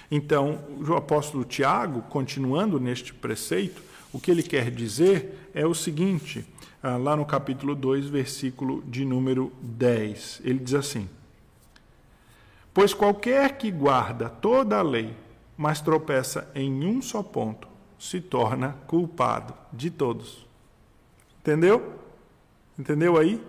[0.09, 6.43] Então, o apóstolo Tiago, continuando neste preceito, o que ele quer dizer é o seguinte,
[6.83, 10.41] lá no capítulo 2, versículo de número 10.
[10.43, 11.09] Ele diz assim:
[12.73, 15.13] Pois qualquer que guarda toda a lei,
[15.57, 20.45] mas tropeça em um só ponto, se torna culpado de todos.
[21.41, 21.93] Entendeu?
[22.77, 23.41] Entendeu aí?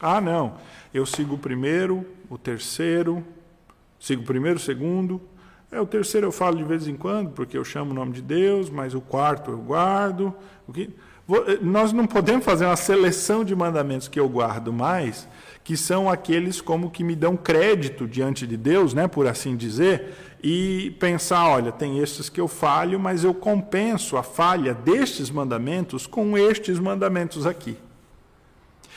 [0.00, 0.56] Ah, não.
[0.92, 3.22] Eu sigo o primeiro, o terceiro,
[4.00, 5.20] sigo o primeiro, o segundo.
[5.70, 8.22] É, o terceiro eu falo de vez em quando, porque eu chamo o nome de
[8.22, 10.34] Deus, mas o quarto eu guardo.
[10.66, 10.90] O que...
[11.28, 15.28] Eh, nós não podemos fazer uma seleção de mandamentos que eu guardo mais,
[15.64, 20.14] que são aqueles como que me dão crédito diante de Deus, né, por assim dizer,
[20.42, 26.06] e pensar, olha, tem estes que eu falho, mas eu compenso a falha destes mandamentos
[26.06, 27.76] com estes mandamentos aqui.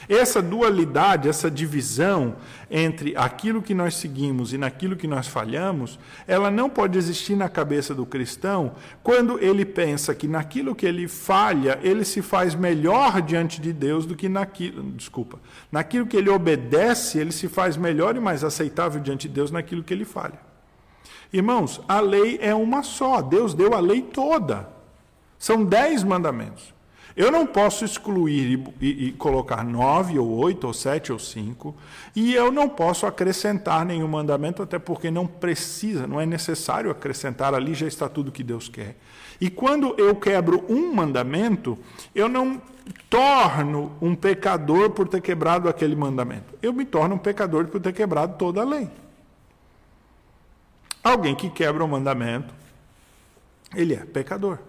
[0.08, 2.36] Essa dualidade, essa divisão
[2.70, 7.50] entre aquilo que nós seguimos e naquilo que nós falhamos, ela não pode existir na
[7.50, 13.22] cabeça do cristão quando ele pensa que naquilo que ele falha, ele se faz melhor
[13.22, 15.40] diante de Deus do que naquilo, desculpa,
[15.72, 19.84] naquilo que ele obedece, ele se faz melhor e mais aceitável diante de Deus naquilo
[19.84, 20.40] que ele falha.
[21.34, 24.70] Irmãos, a lei é uma só, Deus deu a lei toda.
[25.38, 26.75] São dez mandamentos.
[27.16, 31.74] Eu não posso excluir e, e, e, colocar nove, ou oito, ou sete, ou cinco,
[32.14, 37.54] e eu não posso acrescentar nenhum mandamento, até porque não precisa, não é necessário acrescentar,
[37.54, 38.98] ali já está tudo que Deus quer.
[39.40, 41.78] E quando eu quebro um mandamento,
[42.14, 42.62] eu não
[43.10, 46.54] torno um pecador por ter quebrado aquele mandamento.
[46.62, 48.90] Eu me torno um pecador por ter quebrado toda a lei.
[51.02, 52.54] Alguém que quebra o mandamento,
[53.74, 54.60] ele é pecador.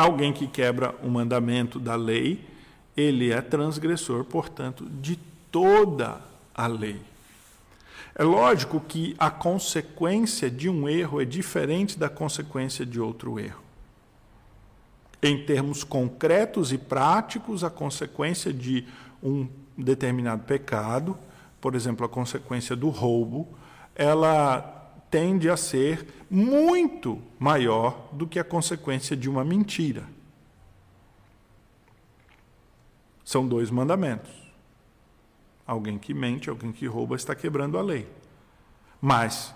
[0.00, 2.42] Alguém que quebra o mandamento da lei,
[2.96, 5.16] ele é transgressor, portanto, de
[5.52, 6.22] toda
[6.54, 7.02] a lei.
[8.14, 13.60] É lógico que a consequência de um erro é diferente da consequência de outro erro.
[15.22, 18.86] Em termos concretos e práticos, a consequência de
[19.22, 21.14] um determinado pecado,
[21.60, 23.46] por exemplo, a consequência do roubo,
[23.94, 24.79] ela
[25.10, 30.04] tende a ser muito maior do que a consequência de uma mentira.
[33.24, 34.30] São dois mandamentos.
[35.66, 38.08] Alguém que mente, alguém que rouba está quebrando a lei.
[39.00, 39.54] Mas,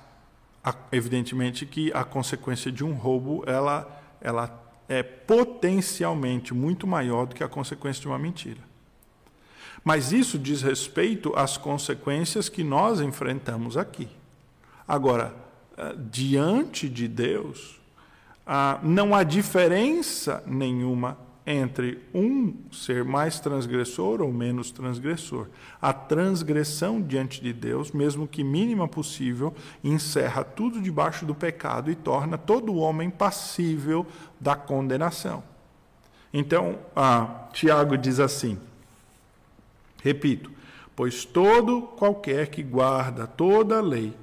[0.90, 7.44] evidentemente que a consequência de um roubo, ela, ela é potencialmente muito maior do que
[7.44, 8.60] a consequência de uma mentira.
[9.82, 14.08] Mas isso diz respeito às consequências que nós enfrentamos aqui.
[14.86, 15.43] Agora,
[16.10, 17.80] diante de Deus,
[18.46, 25.48] ah, não há diferença nenhuma entre um ser mais transgressor ou menos transgressor.
[25.80, 31.94] A transgressão diante de Deus, mesmo que mínima possível, encerra tudo debaixo do pecado e
[31.94, 34.06] torna todo homem passível
[34.40, 35.42] da condenação.
[36.32, 38.58] Então, ah, Tiago diz assim:
[40.02, 40.50] repito,
[40.96, 44.14] pois todo qualquer que guarda toda a lei,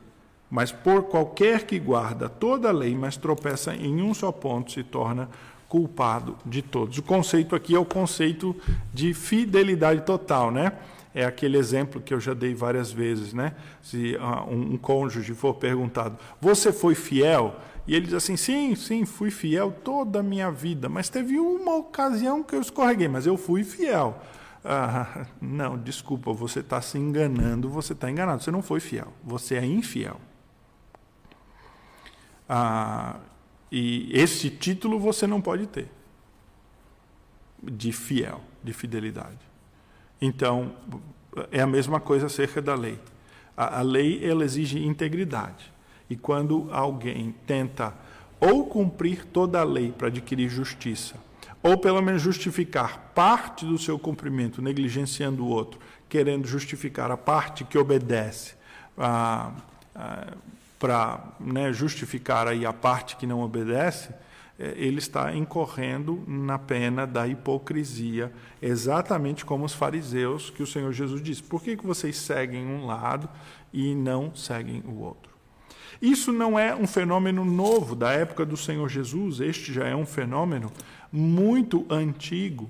[0.52, 4.84] mas por qualquer que guarda toda a lei, mas tropeça em um só ponto, se
[4.84, 5.30] torna
[5.70, 6.98] culpado de todos.
[6.98, 8.54] O conceito aqui é o conceito
[8.94, 10.74] de fidelidade total, né?
[11.16, 13.54] É aquele exemplo que eu já dei várias vezes, né?
[13.82, 17.56] Se uh, um, um cônjuge for perguntado, você foi fiel?
[17.88, 21.78] E ele diz assim: sim, sim, fui fiel toda a minha vida, mas teve uma
[21.78, 24.22] ocasião que eu escorreguei, mas eu fui fiel.
[24.66, 29.56] Ah, não, desculpa, você está se enganando, você está enganado, você não foi fiel, você
[29.56, 30.20] é infiel.
[32.54, 33.16] Ah,
[33.72, 35.88] e esse título você não pode ter
[37.64, 39.40] de fiel, de fidelidade.
[40.22, 40.76] Então,
[41.50, 43.00] é a mesma coisa acerca da lei.
[43.56, 45.72] A, a lei ela exige integridade.
[46.10, 47.94] E quando alguém tenta
[48.38, 51.16] ou cumprir toda a lei para adquirir justiça,
[51.64, 57.64] ou pelo menos justificar parte do seu cumprimento, negligenciando o outro, querendo justificar a parte
[57.64, 58.56] que obedece,
[58.98, 59.54] ah,
[59.96, 60.34] ah,
[60.82, 64.10] para né, justificar aí a parte que não obedece,
[64.58, 70.92] é, ele está incorrendo na pena da hipocrisia, exatamente como os fariseus que o Senhor
[70.92, 71.44] Jesus disse.
[71.44, 73.30] Por que, que vocês seguem um lado
[73.72, 75.32] e não seguem o outro?
[76.02, 80.06] Isso não é um fenômeno novo da época do Senhor Jesus, este já é um
[80.06, 80.72] fenômeno
[81.12, 82.68] muito antigo.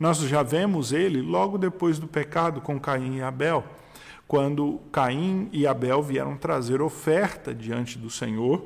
[0.00, 3.62] Nós já vemos ele logo depois do pecado com Caim e Abel
[4.32, 8.64] quando Caim e Abel vieram trazer oferta diante do Senhor.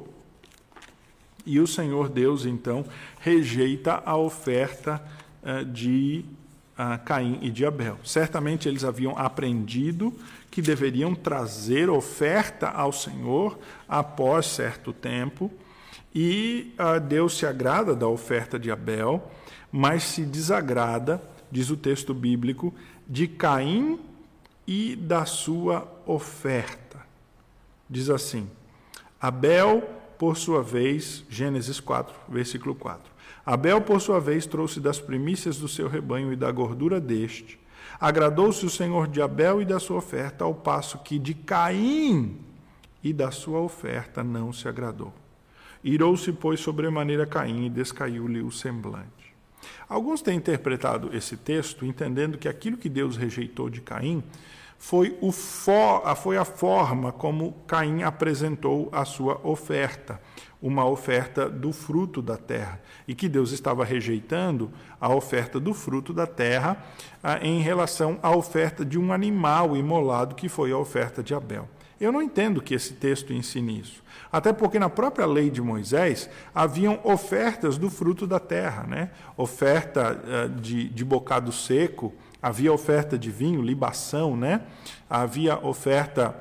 [1.45, 2.85] E o Senhor Deus, então,
[3.19, 5.03] rejeita a oferta
[5.43, 6.25] uh, de
[6.79, 7.99] uh, Caim e de Abel.
[8.05, 10.15] Certamente eles haviam aprendido
[10.53, 15.51] que deveriam trazer oferta ao Senhor após certo tempo,
[16.15, 19.33] e uh, Deus se agrada da oferta de Abel,
[19.73, 22.73] mas se desagrada, diz o texto bíblico,
[23.05, 23.99] de Caim
[24.67, 27.05] e da sua oferta.
[27.89, 28.51] Diz assim:
[29.21, 29.83] Abel,
[30.19, 33.13] por sua vez, Gênesis 4, versículo 4.
[33.45, 37.59] Abel, por sua vez, trouxe das primícias do seu rebanho e da gordura deste.
[38.01, 42.37] Agradou-se o Senhor de Abel e da sua oferta, ao passo que de Caim
[43.03, 45.15] e da sua oferta não se agradou.
[45.83, 49.07] Irou-se, pois, sobremaneira Caim e descaiu-lhe o semblante.
[49.89, 54.23] Alguns têm interpretado esse texto entendendo que aquilo que Deus rejeitou de Caim
[54.79, 60.21] foi, o for, foi a forma como Caim apresentou a sua oferta,
[60.61, 64.71] uma oferta do fruto da terra, e que Deus estava rejeitando
[65.01, 66.77] a oferta do fruto da terra
[67.23, 71.69] ah, em relação à oferta de um animal imolado, que foi a oferta de Abel.
[71.99, 74.05] Eu não entendo que esse texto ensine isso.
[74.31, 79.11] Até porque na própria lei de Moisés haviam ofertas do fruto da terra, né?
[79.37, 82.13] oferta uh, de, de bocado seco,
[82.47, 84.63] havia oferta de vinho, libação, né?
[85.11, 86.33] havia oferta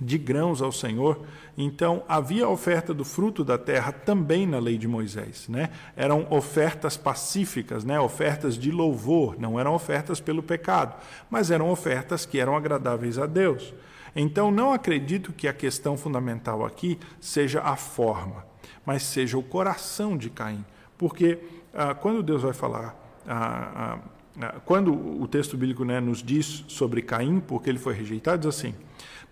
[0.00, 1.26] de grãos ao Senhor.
[1.58, 5.46] Então, havia oferta do fruto da terra também na lei de Moisés.
[5.46, 5.68] Né?
[5.94, 8.00] Eram ofertas pacíficas, né?
[8.00, 10.96] ofertas de louvor, não eram ofertas pelo pecado,
[11.28, 13.74] mas eram ofertas que eram agradáveis a Deus.
[14.16, 18.42] Então, não acredito que a questão fundamental aqui seja a forma,
[18.86, 20.64] mas seja o coração de Caim.
[20.96, 21.38] Porque
[21.74, 24.17] ah, quando Deus vai falar ah, ah,
[24.64, 28.74] quando o texto bíblico né, nos diz sobre Caim, porque ele foi rejeitado, diz assim: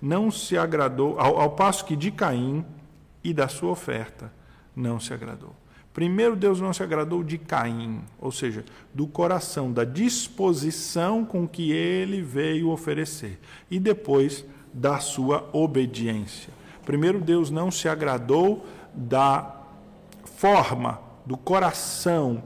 [0.00, 2.64] não se agradou, ao, ao passo que de Caim
[3.22, 4.32] e da sua oferta
[4.74, 5.54] não se agradou.
[5.92, 11.72] Primeiro, Deus não se agradou de Caim, ou seja, do coração, da disposição com que
[11.72, 13.40] ele veio oferecer,
[13.70, 14.44] e depois
[14.74, 16.52] da sua obediência.
[16.84, 19.57] Primeiro, Deus não se agradou da
[20.36, 22.42] forma, do coração,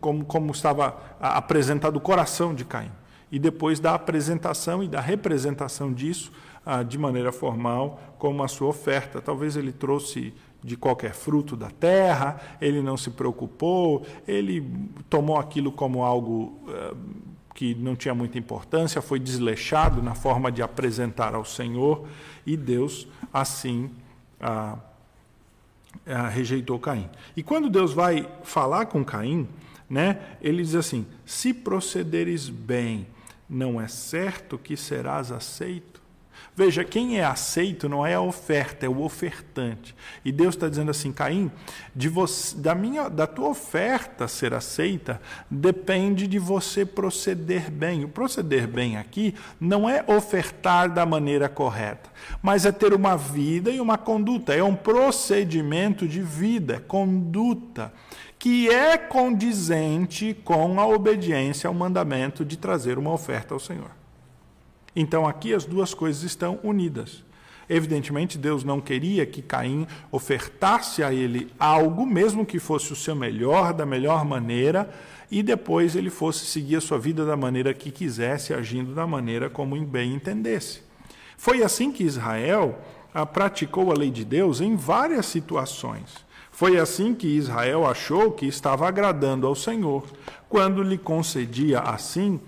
[0.00, 2.90] como, como estava apresentado o coração de Caim.
[3.30, 6.32] E depois da apresentação e da representação disso
[6.88, 9.20] de maneira formal, como a sua oferta.
[9.20, 14.66] Talvez ele trouxe de qualquer fruto da terra, ele não se preocupou, ele
[15.08, 16.96] tomou aquilo como algo uh,
[17.54, 22.06] que não tinha muita importância, foi desleixado na forma de apresentar ao Senhor,
[22.46, 23.90] e Deus assim
[24.40, 24.78] uh,
[26.06, 27.08] uh, rejeitou Caim.
[27.36, 29.48] E quando Deus vai falar com Caim,
[29.88, 33.06] né, ele diz assim: se procederes bem,
[33.48, 35.89] não é certo que serás aceito?
[36.56, 39.94] Veja, quem é aceito não é a oferta, é o ofertante.
[40.24, 41.50] E Deus está dizendo assim, Caim,
[41.94, 45.20] de você, da, minha, da tua oferta ser aceita
[45.50, 48.04] depende de você proceder bem.
[48.04, 52.10] O proceder bem aqui não é ofertar da maneira correta,
[52.42, 54.52] mas é ter uma vida e uma conduta.
[54.52, 57.92] É um procedimento de vida, conduta
[58.38, 63.99] que é condizente com a obediência ao mandamento de trazer uma oferta ao Senhor.
[64.94, 67.22] Então aqui as duas coisas estão unidas.
[67.68, 73.14] Evidentemente, Deus não queria que Caim ofertasse a ele algo, mesmo que fosse o seu
[73.14, 74.90] melhor, da melhor maneira,
[75.30, 79.48] e depois ele fosse seguir a sua vida da maneira que quisesse, agindo da maneira
[79.48, 80.82] como bem entendesse.
[81.36, 82.76] Foi assim que Israel
[83.14, 86.26] ah, praticou a lei de Deus em várias situações.
[86.50, 90.04] Foi assim que Israel achou que estava agradando ao Senhor,
[90.48, 92.40] quando lhe concedia assim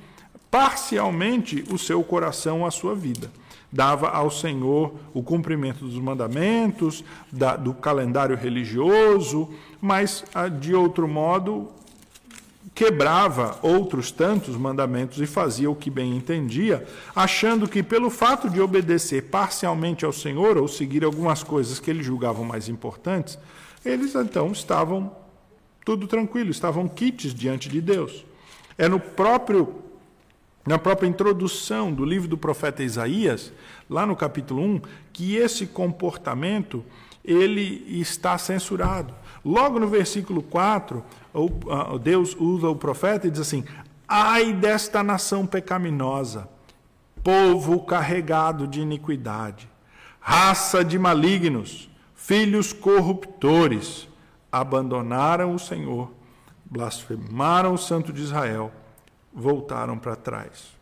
[0.53, 3.33] parcialmente o seu coração à sua vida.
[3.73, 9.49] Dava ao Senhor o cumprimento dos mandamentos, da, do calendário religioso,
[9.81, 11.71] mas ah, de outro modo
[12.75, 16.87] quebrava outros tantos mandamentos e fazia o que bem entendia,
[17.17, 22.05] achando que pelo fato de obedecer parcialmente ao Senhor ou seguir algumas coisas que eles
[22.05, 23.39] julgavam mais importantes,
[23.83, 25.17] eles então estavam
[25.83, 28.23] tudo tranquilo, estavam quites diante de Deus.
[28.77, 29.92] É no próprio
[30.65, 33.53] na própria introdução do livro do profeta Isaías,
[33.91, 34.81] lá no capítulo 1,
[35.13, 36.85] que esse comportamento
[37.25, 39.15] ele está censurado.
[39.45, 41.05] Logo no versículo 4,
[42.01, 43.65] Deus usa o profeta e diz assim:
[44.07, 46.49] Ai desta nação pecaminosa,
[47.25, 49.69] povo carregado de iniquidade,
[50.21, 54.09] raça de malignos, filhos corruptores,
[54.51, 56.13] abandonaram o Senhor,
[56.65, 58.73] blasfemaram o Santo de Israel
[59.35, 60.73] voltaram para trás.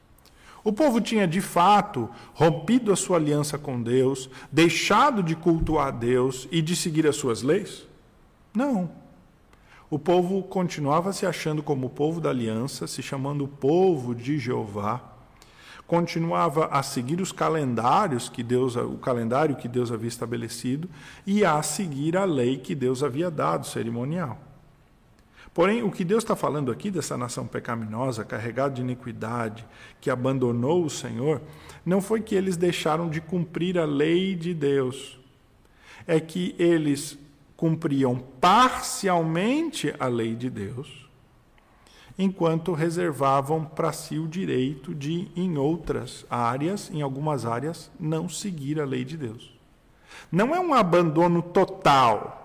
[0.62, 6.46] O povo tinha de fato rompido a sua aliança com Deus, deixado de cultuar Deus
[6.50, 7.86] e de seguir as suas leis?
[8.54, 8.90] Não.
[9.88, 14.38] O povo continuava se achando como o povo da aliança, se chamando o povo de
[14.38, 15.00] Jeová,
[15.86, 20.88] continuava a seguir os calendários que Deus, o calendário que Deus havia estabelecido
[21.26, 24.38] e a seguir a lei que Deus havia dado cerimonial.
[25.52, 29.66] Porém, o que Deus está falando aqui dessa nação pecaminosa, carregada de iniquidade,
[30.00, 31.42] que abandonou o Senhor,
[31.84, 35.18] não foi que eles deixaram de cumprir a lei de Deus,
[36.06, 37.18] é que eles
[37.56, 41.08] cumpriam parcialmente a lei de Deus,
[42.16, 48.80] enquanto reservavam para si o direito de, em outras áreas, em algumas áreas, não seguir
[48.80, 49.52] a lei de Deus.
[50.30, 52.39] Não é um abandono total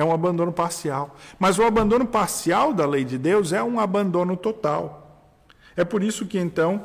[0.00, 1.16] é um abandono parcial.
[1.38, 5.28] Mas o abandono parcial da lei de Deus é um abandono total.
[5.76, 6.84] É por isso que então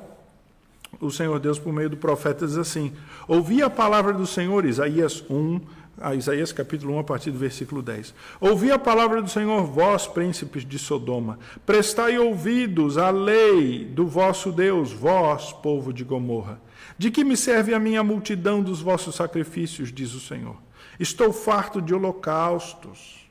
[0.99, 2.93] o Senhor Deus, por meio do profeta, diz assim:
[3.27, 5.61] Ouvi a palavra do Senhor, Isaías 1,
[5.97, 8.13] a Isaías capítulo 1, a partir do versículo 10.
[8.39, 14.51] Ouvi a palavra do Senhor, vós, príncipes de Sodoma, prestai ouvidos à lei do vosso
[14.51, 16.59] Deus, vós, povo de Gomorra.
[16.97, 20.64] De que me serve a minha multidão dos vossos sacrifícios, diz o Senhor?
[20.99, 23.27] Estou farto de holocaustos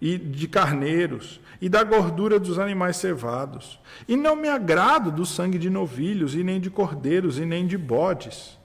[0.00, 3.80] e de carneiros e da gordura dos animais cevados.
[4.06, 7.78] E não me agrado do sangue de novilhos, e nem de cordeiros, e nem de
[7.78, 8.58] bodes.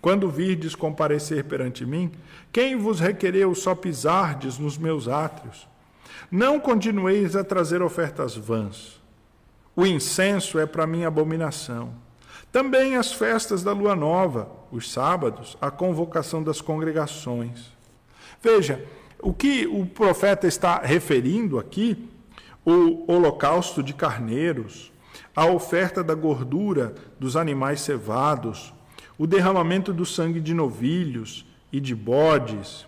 [0.00, 2.10] Quando virdes comparecer perante mim,
[2.50, 5.68] quem vos requereu só pisardes nos meus átrios?
[6.30, 8.98] Não continueis a trazer ofertas vãs.
[9.76, 11.92] O incenso é para mim abominação.
[12.50, 17.70] Também as festas da lua nova, os sábados, a convocação das congregações.
[18.42, 18.84] Veja,
[19.22, 22.08] o que o profeta está referindo aqui,
[22.64, 24.90] o holocausto de carneiros,
[25.36, 28.72] a oferta da gordura dos animais cevados,
[29.18, 32.86] o derramamento do sangue de novilhos e de bodes,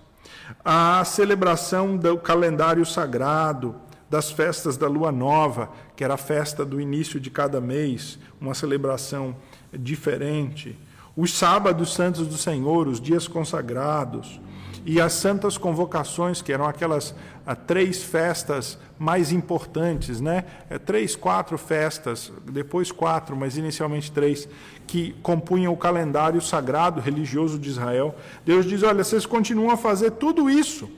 [0.64, 3.74] a celebração do calendário sagrado,
[4.08, 8.54] das festas da lua nova, que era a festa do início de cada mês, uma
[8.54, 9.36] celebração
[9.72, 10.78] diferente,
[11.16, 14.40] os sábados santos do Senhor, os dias consagrados,
[14.84, 17.14] e as santas convocações, que eram aquelas
[17.46, 20.44] ah, três festas mais importantes, né?
[20.68, 24.48] É, três, quatro festas, depois quatro, mas inicialmente três,
[24.86, 28.14] que compunham o calendário sagrado religioso de Israel.
[28.44, 30.90] Deus diz: olha, vocês continuam a fazer tudo isso,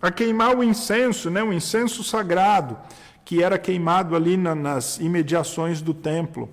[0.00, 1.42] a queimar o incenso, né?
[1.42, 2.76] o incenso sagrado,
[3.24, 6.48] que era queimado ali na, nas imediações do templo.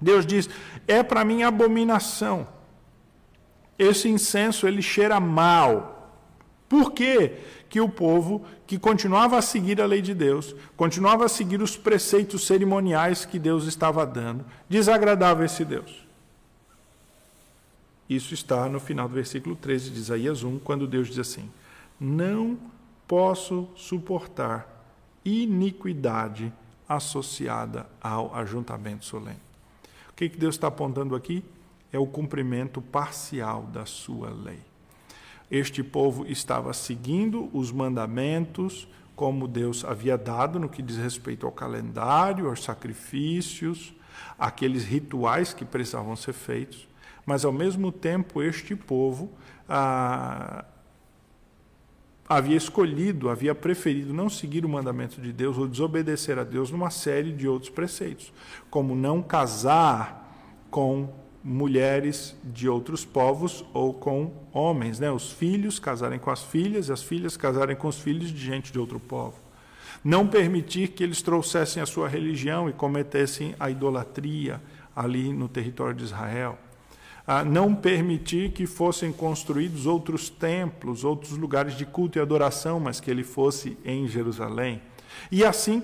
[0.00, 0.48] Deus diz:
[0.86, 2.46] é para mim abominação.
[3.78, 6.12] Esse incenso ele cheira mal.
[6.68, 7.38] Por quê?
[7.68, 11.76] Que o povo que continuava a seguir a lei de Deus, continuava a seguir os
[11.76, 16.04] preceitos cerimoniais que Deus estava dando, desagradava esse Deus.
[18.08, 21.50] Isso está no final do versículo 13 de Isaías 1, quando Deus diz assim:
[21.98, 22.58] Não
[23.08, 24.68] posso suportar
[25.24, 26.52] iniquidade
[26.88, 29.38] associada ao ajuntamento solene.
[30.10, 31.42] O que, que Deus está apontando aqui?
[31.94, 34.58] É o cumprimento parcial da sua lei.
[35.48, 41.52] Este povo estava seguindo os mandamentos como Deus havia dado no que diz respeito ao
[41.52, 43.94] calendário, aos sacrifícios,
[44.36, 46.88] aqueles rituais que precisavam ser feitos,
[47.24, 49.30] mas ao mesmo tempo este povo
[49.68, 50.64] ah,
[52.28, 56.90] havia escolhido, havia preferido não seguir o mandamento de Deus ou desobedecer a Deus numa
[56.90, 58.32] série de outros preceitos,
[58.68, 60.22] como não casar
[60.72, 65.10] com mulheres de outros povos ou com homens, né?
[65.10, 68.72] Os filhos casarem com as filhas e as filhas casarem com os filhos de gente
[68.72, 69.34] de outro povo.
[70.02, 74.60] Não permitir que eles trouxessem a sua religião e cometessem a idolatria
[74.96, 76.58] ali no território de Israel
[77.26, 83.00] a não permitir que fossem construídos outros templos, outros lugares de culto e adoração, mas
[83.00, 84.82] que ele fosse em Jerusalém.
[85.32, 85.82] E assim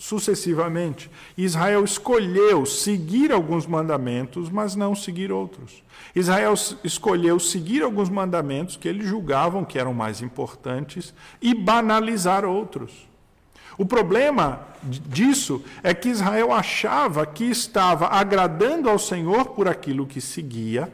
[0.00, 1.10] sucessivamente.
[1.36, 5.84] Israel escolheu seguir alguns mandamentos, mas não seguir outros.
[6.16, 13.06] Israel escolheu seguir alguns mandamentos que eles julgavam que eram mais importantes e banalizar outros.
[13.76, 20.20] O problema disso é que Israel achava que estava agradando ao Senhor por aquilo que
[20.20, 20.90] seguia,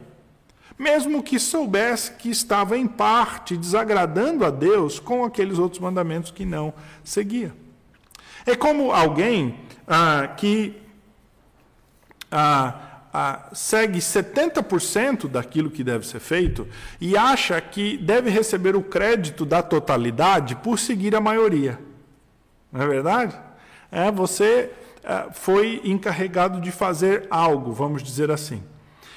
[0.77, 6.43] mesmo que soubesse que estava em parte desagradando a Deus com aqueles outros mandamentos que
[6.43, 6.73] não
[7.05, 7.53] seguia.
[8.47, 10.81] É como alguém ah, que
[12.31, 16.65] ah, ah, segue 70% daquilo que deve ser feito
[16.99, 21.77] e acha que deve receber o crédito da totalidade por seguir a maioria.
[22.71, 23.37] Não é verdade?
[23.91, 24.71] É, você
[25.03, 28.63] é, foi encarregado de fazer algo, vamos dizer assim.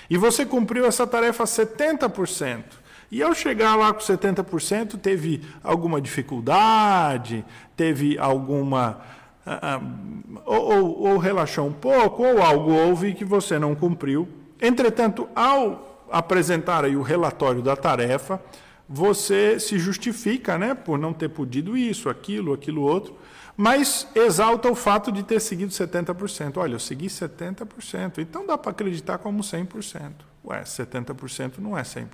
[0.08, 2.64] E você cumpriu essa tarefa 70%.
[3.10, 7.44] E ao chegar lá com 70%, teve alguma dificuldade,
[7.76, 9.00] teve alguma.
[9.46, 14.28] Uh, ou, ou, ou relaxou um pouco, ou algo houve que você não cumpriu.
[14.60, 18.40] Entretanto, ao apresentar aí o relatório da tarefa,
[18.88, 23.14] você se justifica né, por não ter podido isso, aquilo, aquilo outro
[23.60, 26.56] mas exalta o fato de ter seguido 70%.
[26.56, 30.12] Olha, eu segui 70%, então dá para acreditar como 100%.
[30.46, 32.06] Ué, 70% não é 100%.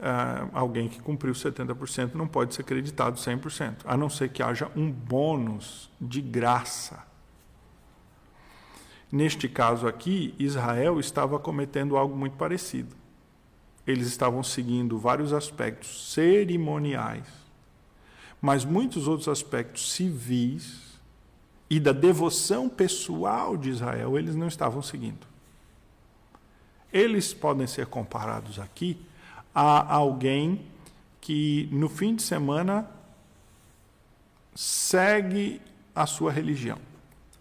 [0.00, 4.70] Uh, alguém que cumpriu 70% não pode ser acreditado 100%, a não ser que haja
[4.74, 7.04] um bônus de graça.
[9.12, 12.96] Neste caso aqui, Israel estava cometendo algo muito parecido.
[13.86, 17.40] Eles estavam seguindo vários aspectos cerimoniais
[18.40, 20.98] mas muitos outros aspectos civis
[21.68, 25.28] e da devoção pessoal de Israel eles não estavam seguindo.
[26.92, 29.00] Eles podem ser comparados aqui
[29.54, 30.66] a alguém
[31.20, 32.88] que no fim de semana
[34.54, 35.60] segue
[35.94, 36.78] a sua religião.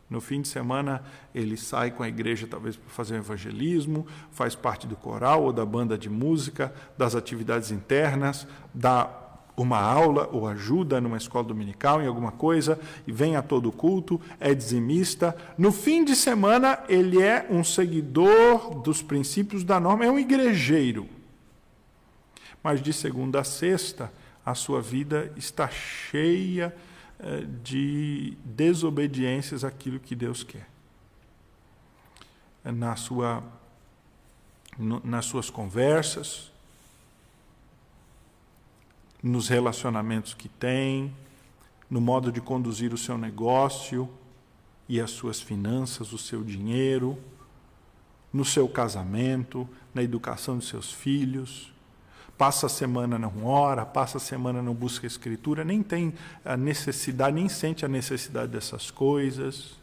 [0.09, 1.03] No fim de semana,
[1.35, 5.53] ele sai com a igreja, talvez para fazer um evangelismo, faz parte do coral ou
[5.53, 9.07] da banda de música, das atividades internas, da
[9.55, 14.19] uma aula ou ajuda numa escola dominical, em alguma coisa, e vem a todo culto,
[14.39, 15.35] é dizimista.
[15.57, 21.07] No fim de semana, ele é um seguidor dos princípios da norma, é um igrejeiro.
[22.63, 24.11] Mas de segunda a sexta,
[24.45, 26.75] a sua vida está cheia
[27.19, 30.67] eh, de desobediências àquilo que Deus quer.
[32.63, 33.43] Na sua,
[34.77, 36.51] nas suas conversas,
[39.21, 41.13] nos relacionamentos que tem,
[41.89, 44.09] no modo de conduzir o seu negócio
[44.87, 47.17] e as suas finanças, o seu dinheiro,
[48.31, 51.71] no seu casamento, na educação de seus filhos.
[52.39, 56.13] Passa a semana não ora, passa a semana não busca a escritura, nem tem
[56.45, 59.77] a necessidade, nem sente a necessidade dessas coisas.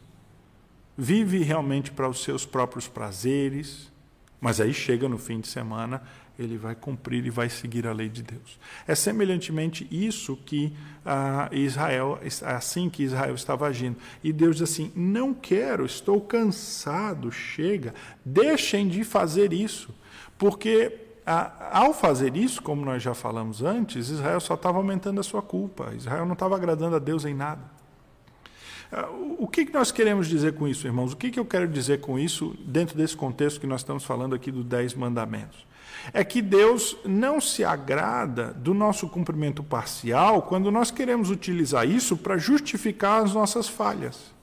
[0.97, 3.91] Vive realmente para os seus próprios prazeres,
[4.41, 6.01] mas aí chega no fim de semana
[6.39, 8.59] ele vai cumprir e vai seguir a lei de Deus.
[8.87, 10.73] É semelhantemente isso que
[11.05, 13.97] ah, Israel, assim que Israel estava agindo.
[14.23, 17.93] E Deus diz assim: não quero, estou cansado, chega,
[18.25, 19.93] deixem de fazer isso,
[20.39, 21.06] porque
[21.71, 25.93] ao fazer isso, como nós já falamos antes, Israel só estava aumentando a sua culpa.
[25.95, 27.61] Israel não estava agradando a Deus em nada.
[28.91, 31.11] Ah, o que nós queremos dizer com isso, irmãos?
[31.11, 34.51] O que eu quero dizer com isso dentro desse contexto que nós estamos falando aqui
[34.51, 35.67] dos Dez Mandamentos?
[36.13, 42.15] é que Deus não se agrada do nosso cumprimento parcial quando nós queremos utilizar isso
[42.15, 44.36] para justificar as nossas falhas.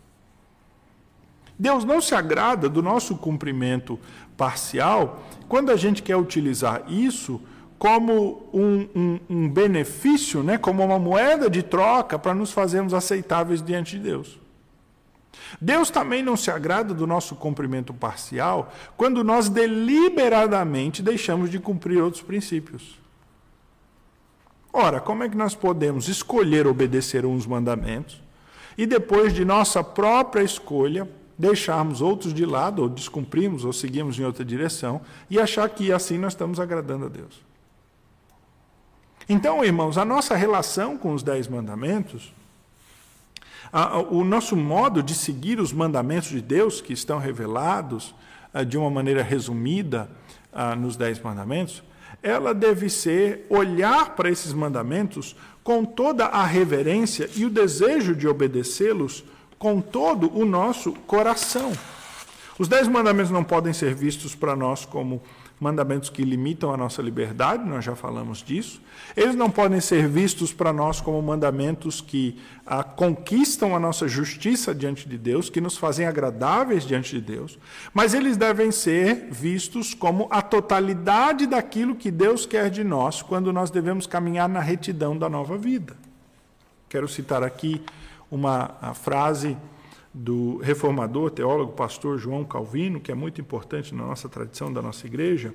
[1.58, 3.98] Deus não se agrada do nosso cumprimento
[4.36, 7.40] parcial quando a gente quer utilizar isso
[7.78, 13.62] como um, um, um benefício, né, como uma moeda de troca para nos fazermos aceitáveis
[13.62, 14.40] diante de Deus.
[15.60, 22.00] Deus também não se agrada do nosso cumprimento parcial quando nós deliberadamente deixamos de cumprir
[22.02, 22.98] outros princípios.
[24.72, 28.20] Ora, como é que nós podemos escolher obedecer uns mandamentos
[28.76, 31.08] e depois de nossa própria escolha
[31.38, 36.18] deixarmos outros de lado, ou descumprimos, ou seguimos em outra direção, e achar que assim
[36.18, 37.42] nós estamos agradando a Deus?
[39.28, 42.32] Então, irmãos, a nossa relação com os dez mandamentos
[44.10, 48.14] o nosso modo de seguir os mandamentos de Deus, que estão revelados
[48.52, 50.08] ah, de uma maneira resumida
[50.52, 51.82] ah, nos Dez Mandamentos,
[52.22, 58.28] ela deve ser olhar para esses mandamentos com toda a reverência e o desejo de
[58.28, 59.24] obedecê-los
[59.58, 61.72] com todo o nosso coração.
[62.58, 65.20] Os Dez Mandamentos não podem ser vistos para nós como
[65.58, 68.82] mandamentos que limitam a nossa liberdade, nós já falamos disso.
[69.16, 74.74] Eles não podem ser vistos para nós como mandamentos que ah, conquistam a nossa justiça
[74.74, 77.58] diante de Deus, que nos fazem agradáveis diante de Deus,
[77.92, 83.52] mas eles devem ser vistos como a totalidade daquilo que Deus quer de nós quando
[83.52, 85.96] nós devemos caminhar na retidão da nova vida.
[86.88, 87.82] Quero citar aqui
[88.30, 89.56] uma frase
[90.14, 95.06] do reformador, teólogo, pastor João Calvino, que é muito importante na nossa tradição da nossa
[95.06, 95.52] igreja,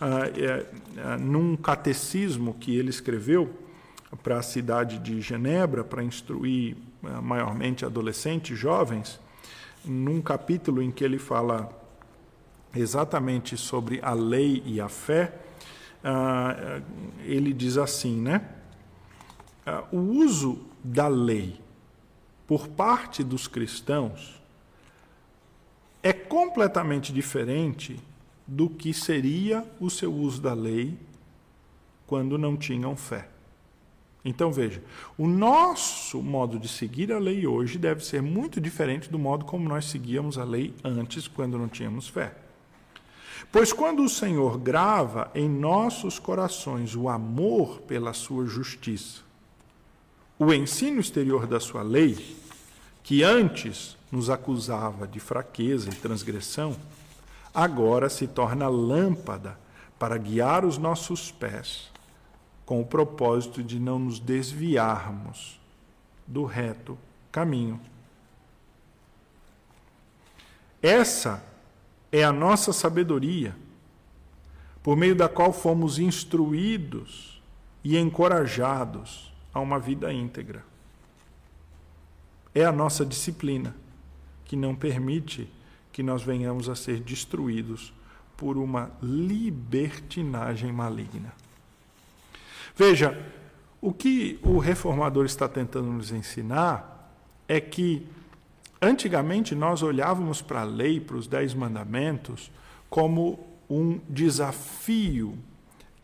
[0.00, 3.48] ah, é, é, num catecismo que ele escreveu
[4.22, 9.20] para a cidade de Genebra, para instruir ah, maiormente adolescentes, jovens,
[9.84, 11.70] num capítulo em que ele fala
[12.74, 15.32] exatamente sobre a lei e a fé,
[16.02, 16.80] ah,
[17.22, 18.44] ele diz assim, né?
[19.90, 21.63] O uso da lei
[22.46, 24.40] por parte dos cristãos
[26.02, 27.98] é completamente diferente
[28.46, 30.98] do que seria o seu uso da lei
[32.06, 33.28] quando não tinham fé.
[34.24, 34.82] Então veja,
[35.18, 39.68] o nosso modo de seguir a lei hoje deve ser muito diferente do modo como
[39.68, 42.34] nós seguíamos a lei antes, quando não tínhamos fé.
[43.52, 49.22] Pois quando o Senhor grava em nossos corações o amor pela sua justiça,
[50.44, 52.36] o ensino exterior da sua lei,
[53.02, 56.76] que antes nos acusava de fraqueza e transgressão,
[57.54, 59.58] agora se torna lâmpada
[59.98, 61.90] para guiar os nossos pés,
[62.66, 65.58] com o propósito de não nos desviarmos
[66.26, 66.98] do reto
[67.32, 67.80] caminho.
[70.82, 71.42] Essa
[72.12, 73.56] é a nossa sabedoria,
[74.82, 77.42] por meio da qual fomos instruídos
[77.82, 80.64] e encorajados a uma vida íntegra.
[82.52, 83.74] É a nossa disciplina
[84.44, 85.48] que não permite
[85.92, 87.92] que nós venhamos a ser destruídos
[88.36, 91.32] por uma libertinagem maligna.
[92.76, 93.16] Veja,
[93.80, 97.14] o que o reformador está tentando nos ensinar
[97.46, 98.06] é que
[98.82, 102.50] antigamente nós olhávamos para a lei, para os dez mandamentos,
[102.90, 103.38] como
[103.70, 105.38] um desafio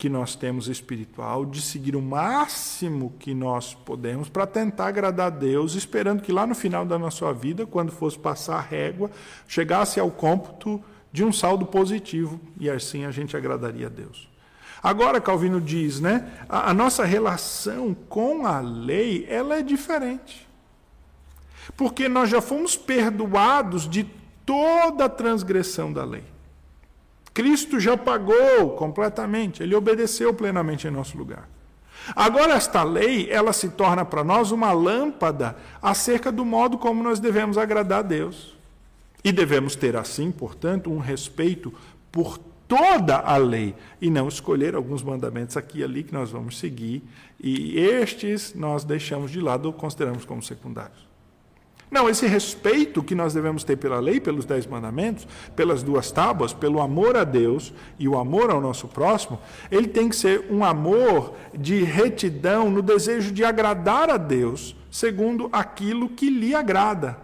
[0.01, 5.31] que nós temos espiritual, de seguir o máximo que nós podemos para tentar agradar a
[5.31, 9.11] Deus, esperando que lá no final da nossa vida, quando fosse passar a régua,
[9.47, 10.83] chegasse ao cômputo
[11.13, 14.27] de um saldo positivo e assim a gente agradaria a Deus.
[14.83, 20.49] Agora Calvino diz, né, a, a nossa relação com a lei, ela é diferente.
[21.77, 24.05] Porque nós já fomos perdoados de
[24.47, 26.25] toda a transgressão da lei.
[27.33, 31.49] Cristo já pagou completamente, ele obedeceu plenamente em nosso lugar.
[32.17, 37.21] Agora esta lei, ela se torna para nós uma lâmpada acerca do modo como nós
[37.21, 38.57] devemos agradar a Deus.
[39.23, 41.73] E devemos ter assim, portanto, um respeito
[42.11, 46.59] por toda a lei e não escolher alguns mandamentos aqui e ali que nós vamos
[46.59, 47.03] seguir
[47.39, 51.10] e estes nós deixamos de lado ou consideramos como secundários.
[51.91, 55.27] Não, esse respeito que nós devemos ter pela lei, pelos dez mandamentos,
[55.57, 60.09] pelas duas tábuas, pelo amor a Deus e o amor ao nosso próximo, ele tem
[60.09, 66.31] que ser um amor de retidão no desejo de agradar a Deus, segundo aquilo que
[66.31, 67.19] lhe agrada,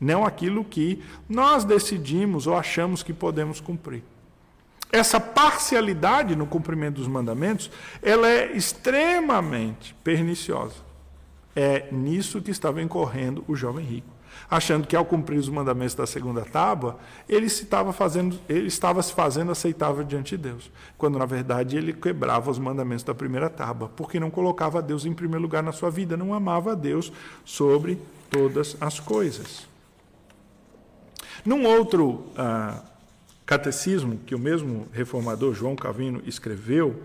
[0.00, 4.02] não aquilo que nós decidimos ou achamos que podemos cumprir.
[4.90, 7.70] Essa parcialidade no cumprimento dos mandamentos,
[8.00, 10.85] ela é extremamente perniciosa.
[11.58, 14.10] É nisso que estava incorrendo o jovem rico,
[14.50, 19.02] achando que ao cumprir os mandamentos da segunda tábua, ele, se estava, fazendo, ele estava
[19.02, 23.48] se fazendo aceitável diante de Deus, quando na verdade ele quebrava os mandamentos da primeira
[23.48, 27.10] tábua, porque não colocava Deus em primeiro lugar na sua vida, não amava a Deus
[27.42, 27.98] sobre
[28.30, 29.66] todas as coisas.
[31.42, 32.82] Num outro ah,
[33.46, 37.02] catecismo que o mesmo reformador João Calvino escreveu,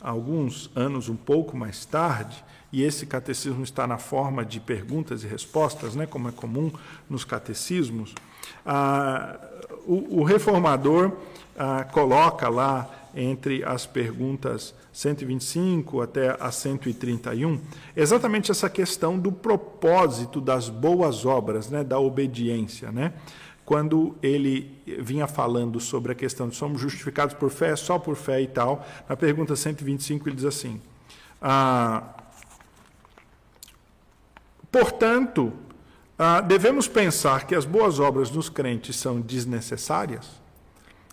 [0.00, 2.42] alguns anos um pouco mais tarde,
[2.72, 6.70] e esse catecismo está na forma de perguntas e respostas, né, como é comum
[7.08, 8.14] nos catecismos,
[8.64, 9.38] ah,
[9.86, 11.12] o, o, reformador
[11.58, 17.60] ah, coloca lá entre as perguntas 125 até a 131
[17.96, 23.12] exatamente essa questão do propósito das boas obras, né, da obediência, né?
[23.64, 28.40] Quando ele vinha falando sobre a questão de somos justificados por fé, só por fé
[28.40, 30.80] e tal, na pergunta 125 ele diz assim:
[31.40, 32.19] ah,
[34.70, 35.52] Portanto,
[36.18, 40.40] ah, devemos pensar que as boas obras dos crentes são desnecessárias?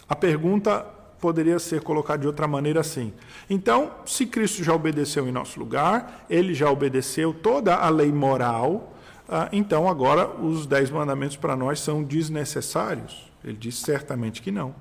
[0.07, 0.85] A pergunta
[1.19, 3.13] poderia ser colocada de outra maneira assim.
[3.49, 8.93] Então, se Cristo já obedeceu em nosso lugar, ele já obedeceu toda a lei moral,
[9.27, 13.29] ah, então agora os dez mandamentos para nós são desnecessários?
[13.43, 14.75] Ele diz certamente que não.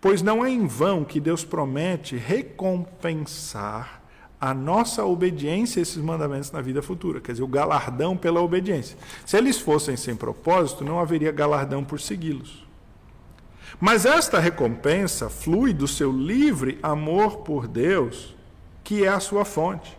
[0.00, 4.01] Pois não é em vão que Deus promete recompensar
[4.42, 8.98] a nossa obediência a esses mandamentos na vida futura, quer dizer, o galardão pela obediência.
[9.24, 12.66] Se eles fossem sem propósito, não haveria galardão por segui-los.
[13.80, 18.34] Mas esta recompensa flui do seu livre amor por Deus,
[18.82, 19.96] que é a sua fonte.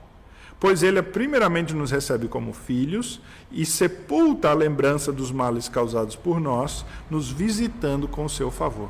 [0.59, 6.41] Pois ele primeiramente nos recebe como filhos e sepulta a lembrança dos males causados por
[6.41, 8.89] nós, nos visitando com seu favor.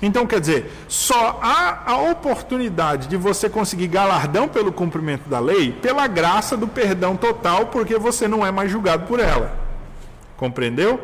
[0.00, 5.72] Então, quer dizer, só há a oportunidade de você conseguir galardão pelo cumprimento da lei
[5.72, 9.56] pela graça do perdão total, porque você não é mais julgado por ela.
[10.36, 11.00] Compreendeu?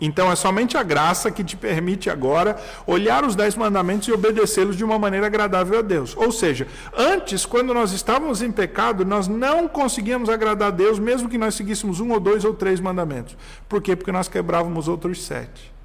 [0.00, 2.56] Então é somente a graça que te permite agora
[2.86, 6.16] olhar os dez mandamentos e obedecê-los de uma maneira agradável a Deus.
[6.16, 11.28] Ou seja, antes, quando nós estávamos em pecado, nós não conseguíamos agradar a Deus, mesmo
[11.28, 13.36] que nós seguíssemos um ou dois ou três mandamentos.
[13.68, 13.96] Por quê?
[13.96, 15.77] Porque nós quebrávamos outros sete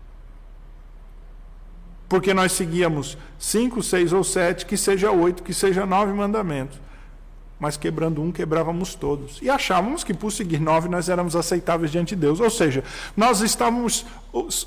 [2.14, 6.80] porque nós seguíamos cinco, seis ou sete, que seja oito, que seja nove mandamentos.
[7.60, 9.40] Mas quebrando um, quebrávamos todos.
[9.42, 12.40] E achávamos que por seguir nove nós éramos aceitáveis diante de Deus.
[12.40, 12.84] Ou seja,
[13.18, 14.06] nós estávamos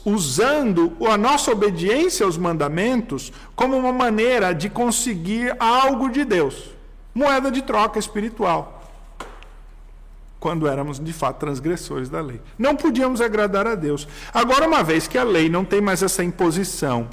[0.05, 6.71] usando a nossa obediência aos mandamentos como uma maneira de conseguir algo de Deus
[7.15, 8.83] moeda de troca espiritual
[10.41, 12.41] quando éramos de fato transgressores da lei.
[12.59, 14.09] Não podíamos agradar a Deus.
[14.35, 17.09] Agora, uma vez que a lei não tem mais essa imposição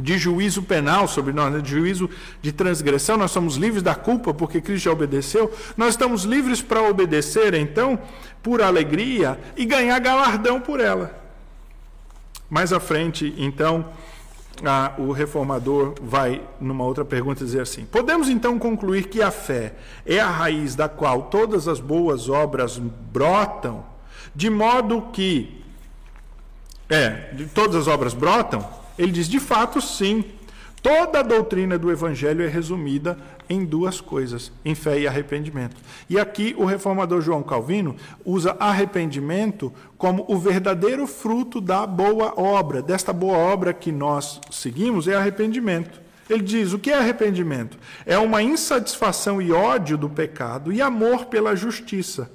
[0.00, 1.60] de juízo penal sobre nós, né?
[1.60, 2.08] de juízo
[2.40, 6.82] de transgressão, nós somos livres da culpa porque Cristo já obedeceu, nós estamos livres para
[6.82, 7.98] obedecer, então,
[8.42, 11.20] por alegria e ganhar galardão por ela.
[12.48, 13.86] Mais à frente, então,
[14.64, 19.74] a, o reformador vai, numa outra pergunta, dizer assim: Podemos então concluir que a fé
[20.04, 23.84] é a raiz da qual todas as boas obras brotam,
[24.34, 25.60] de modo que.
[26.88, 28.68] É, de todas as obras brotam,
[28.98, 30.24] ele diz: de fato, sim.
[30.82, 33.16] Toda a doutrina do Evangelho é resumida
[33.48, 35.76] em duas coisas, em fé e arrependimento.
[36.10, 42.82] E aqui o reformador João Calvino usa arrependimento como o verdadeiro fruto da boa obra.
[42.82, 46.00] Desta boa obra que nós seguimos é arrependimento.
[46.28, 47.78] Ele diz: o que é arrependimento?
[48.04, 52.28] É uma insatisfação e ódio do pecado e amor pela justiça,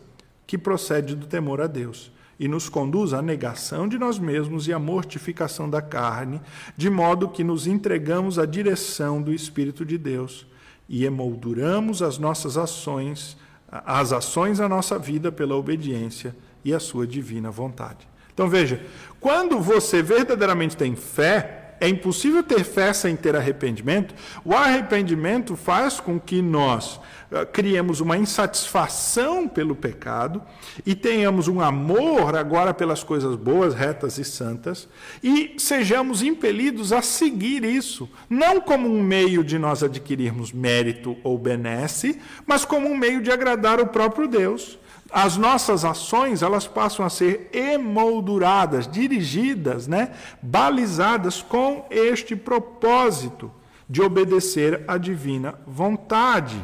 [0.45, 4.73] que procede do temor a Deus e nos conduz à negação de nós mesmos e
[4.73, 6.41] à mortificação da carne,
[6.75, 10.45] de modo que nos entregamos à direção do Espírito de Deus
[10.87, 13.37] e emolduramos as nossas ações,
[13.69, 18.07] as ações da nossa vida pela obediência e a sua divina vontade.
[18.33, 18.79] Então veja,
[19.19, 24.15] quando você verdadeiramente tem fé, É impossível ter fé sem ter arrependimento.
[24.43, 26.95] O arrependimento faz com que nós
[27.31, 30.41] uh, criemos uma insatisfação pelo pecado
[30.85, 34.87] e tenhamos um amor agora pelas coisas boas, retas e santas
[35.23, 41.37] e sejamos impelidos a seguir isso, não como um meio de nós adquirirmos mérito ou
[41.37, 44.79] benesse, mas como um meio de agradar o próprio Deus
[45.11, 53.51] as nossas ações elas passam a ser emolduradas, dirigidas, né, balizadas com este propósito
[53.89, 56.61] de obedecer à divina vontade.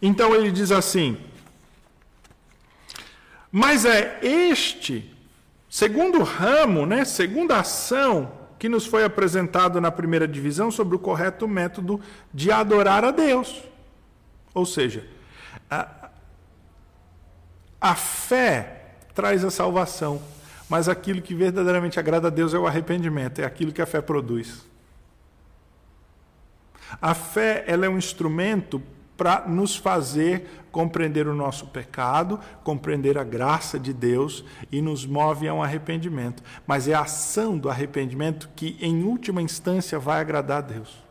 [0.00, 1.18] Então ele diz assim:
[3.52, 5.14] Mas é este
[5.68, 11.46] segundo ramo, né, segunda ação que nos foi apresentado na primeira divisão sobre o correto
[11.46, 12.00] método
[12.32, 13.62] de adorar a Deus.
[14.54, 15.06] Ou seja,
[17.84, 20.18] a fé traz a salvação,
[20.70, 24.00] mas aquilo que verdadeiramente agrada a Deus é o arrependimento, é aquilo que a fé
[24.00, 24.64] produz.
[27.02, 28.82] A fé ela é um instrumento
[29.18, 35.46] para nos fazer compreender o nosso pecado, compreender a graça de Deus e nos move
[35.46, 36.42] a um arrependimento.
[36.66, 41.04] Mas é a ação do arrependimento que, em última instância, vai agradar a Deus.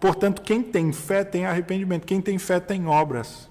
[0.00, 3.48] Portanto, quem tem fé tem arrependimento, quem tem fé tem obras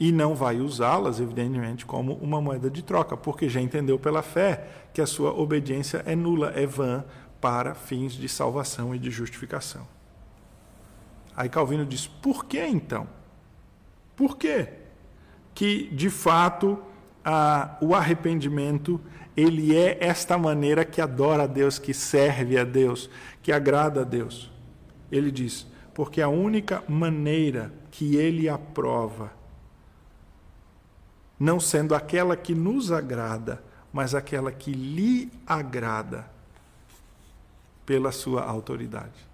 [0.00, 4.68] e não vai usá-las, evidentemente, como uma moeda de troca, porque já entendeu pela fé
[4.92, 7.04] que a sua obediência é nula, é vã
[7.40, 9.86] para fins de salvação e de justificação.
[11.36, 13.06] Aí Calvino diz: por que então?
[14.16, 14.68] Por que
[15.54, 16.78] que de fato
[17.24, 19.00] a, o arrependimento
[19.36, 23.08] ele é esta maneira que adora a Deus, que serve a Deus,
[23.42, 24.50] que agrada a Deus?
[25.10, 29.37] Ele diz: porque a única maneira que ele aprova
[31.38, 33.62] não sendo aquela que nos agrada,
[33.92, 36.28] mas aquela que lhe agrada
[37.86, 39.28] pela sua autoridade.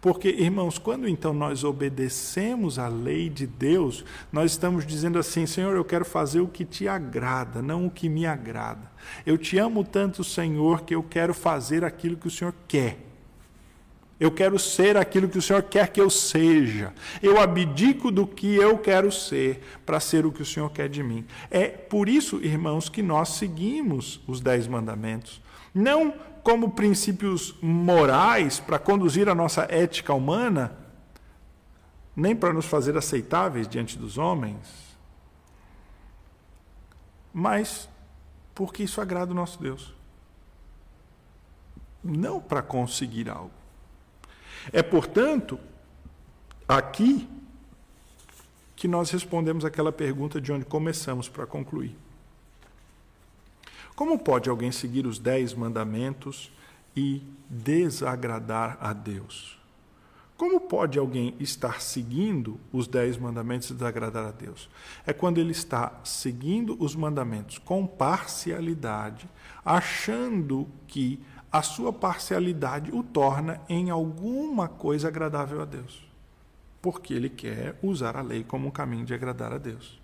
[0.00, 5.74] Porque, irmãos, quando então nós obedecemos a lei de Deus, nós estamos dizendo assim: Senhor,
[5.74, 8.90] eu quero fazer o que te agrada, não o que me agrada.
[9.26, 13.07] Eu te amo tanto, Senhor, que eu quero fazer aquilo que o Senhor quer.
[14.20, 16.92] Eu quero ser aquilo que o Senhor quer que eu seja.
[17.22, 21.02] Eu abdico do que eu quero ser para ser o que o Senhor quer de
[21.02, 21.24] mim.
[21.50, 25.40] É por isso, irmãos, que nós seguimos os Dez Mandamentos.
[25.72, 26.12] Não
[26.42, 30.76] como princípios morais para conduzir a nossa ética humana,
[32.16, 34.96] nem para nos fazer aceitáveis diante dos homens,
[37.32, 37.88] mas
[38.54, 39.94] porque isso agrada o nosso Deus.
[42.02, 43.57] Não para conseguir algo.
[44.72, 45.58] É, portanto,
[46.68, 47.28] aqui
[48.76, 51.96] que nós respondemos aquela pergunta de onde começamos para concluir.
[53.96, 56.52] Como pode alguém seguir os dez mandamentos
[56.94, 59.58] e desagradar a Deus?
[60.36, 64.70] Como pode alguém estar seguindo os dez mandamentos e desagradar a Deus?
[65.04, 69.28] É quando ele está seguindo os mandamentos com parcialidade,
[69.64, 71.20] achando que
[71.50, 76.06] a sua parcialidade o torna em alguma coisa agradável a Deus.
[76.80, 80.00] Porque ele quer usar a lei como um caminho de agradar a Deus.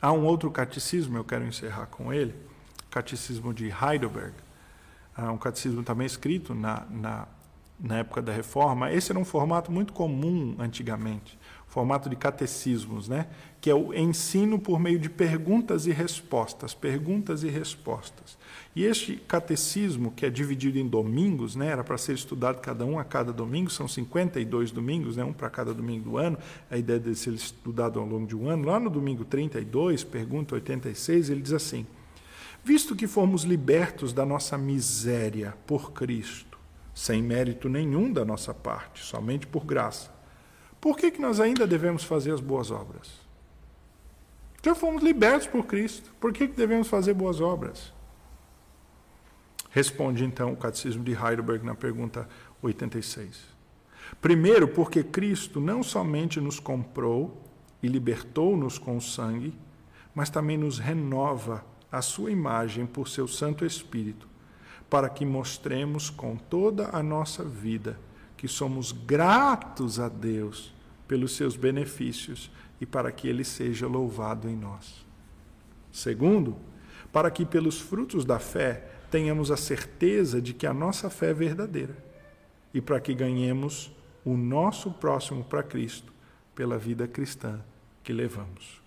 [0.00, 2.34] Há um outro catecismo, eu quero encerrar com ele,
[2.90, 4.34] catecismo de Heidelberg,
[5.16, 7.28] um catecismo também escrito na, na,
[7.78, 8.92] na época da Reforma.
[8.92, 11.38] Esse era um formato muito comum antigamente
[11.72, 13.28] formato de catecismos, né?
[13.58, 18.36] que é o ensino por meio de perguntas e respostas, perguntas e respostas.
[18.74, 21.66] E este catecismo, que é dividido em domingos, né?
[21.66, 25.24] era para ser estudado cada um a cada domingo, são 52 domingos, né?
[25.24, 26.38] um para cada domingo do ano,
[26.70, 28.66] a ideia de ser estudado ao longo de um ano.
[28.66, 31.86] Lá no domingo 32, pergunta 86, ele diz assim:
[32.64, 36.58] Visto que fomos libertos da nossa miséria por Cristo,
[36.94, 40.10] sem mérito nenhum da nossa parte, somente por graça,
[40.80, 43.20] por que, que nós ainda devemos fazer as boas obras?
[44.64, 47.91] Já fomos libertos por Cristo, por que, que devemos fazer boas obras?
[49.72, 52.28] Responde então o Catecismo de Heidelberg na pergunta
[52.60, 53.40] 86.
[54.20, 57.42] Primeiro, porque Cristo não somente nos comprou
[57.82, 59.54] e libertou-nos com o sangue,
[60.14, 64.28] mas também nos renova a sua imagem por seu Santo Espírito,
[64.90, 67.98] para que mostremos com toda a nossa vida
[68.36, 70.74] que somos gratos a Deus
[71.08, 75.06] pelos seus benefícios e para que ele seja louvado em nós.
[75.90, 76.56] Segundo,
[77.10, 81.34] para que pelos frutos da fé tenhamos a certeza de que a nossa fé é
[81.34, 81.94] verdadeira
[82.72, 83.92] e para que ganhemos
[84.24, 86.10] o nosso próximo para Cristo
[86.54, 87.60] pela vida cristã
[88.02, 88.80] que levamos.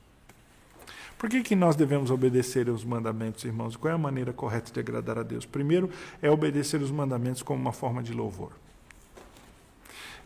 [1.15, 3.75] Por que, que nós devemos obedecer aos mandamentos, irmãos?
[3.75, 5.45] Qual é a maneira correta de agradar a Deus?
[5.45, 5.89] Primeiro,
[6.21, 8.51] é obedecer os mandamentos como uma forma de louvor.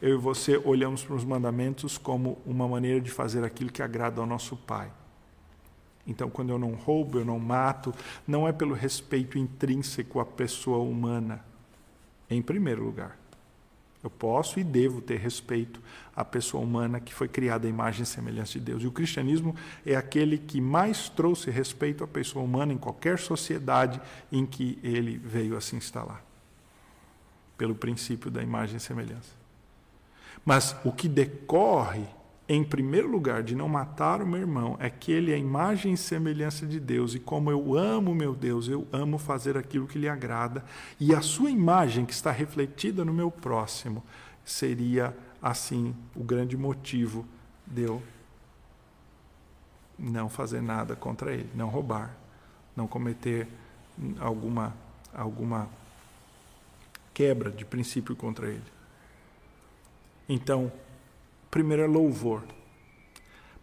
[0.02, 4.22] Eu e você olhamos para os mandamentos como uma maneira de fazer aquilo que agrada
[4.22, 4.90] ao nosso Pai.
[6.10, 7.94] Então, quando eu não roubo, eu não mato,
[8.28, 11.46] não é pelo respeito intrínseco à pessoa humana,
[12.30, 13.16] em primeiro lugar.
[14.04, 15.82] Eu posso e devo ter respeito
[16.16, 18.82] à pessoa humana que foi criada à imagem e semelhança de Deus.
[18.82, 19.56] E o cristianismo
[19.86, 24.02] é aquele que mais trouxe respeito à pessoa humana em qualquer sociedade
[24.32, 26.24] em que ele veio a se instalar.
[27.58, 29.38] Pelo princípio da imagem e semelhança.
[30.46, 32.08] Mas o que decorre
[32.52, 35.98] em primeiro lugar, de não matar o meu irmão, é que ele é imagem e
[35.98, 40.10] semelhança de Deus, e como eu amo meu Deus, eu amo fazer aquilo que lhe
[40.10, 40.66] agrada,
[41.00, 44.04] e a sua imagem que está refletida no meu próximo
[44.44, 47.24] seria, assim, o grande motivo
[47.68, 48.02] de eu
[50.00, 52.18] não fazer nada contra ele, não roubar,
[52.76, 53.48] não cometer
[54.20, 54.74] alguma,
[55.14, 55.70] alguma
[57.14, 58.64] quebra de princípio contra ele.
[60.28, 60.72] Então,
[61.50, 62.44] Primeiro é louvor.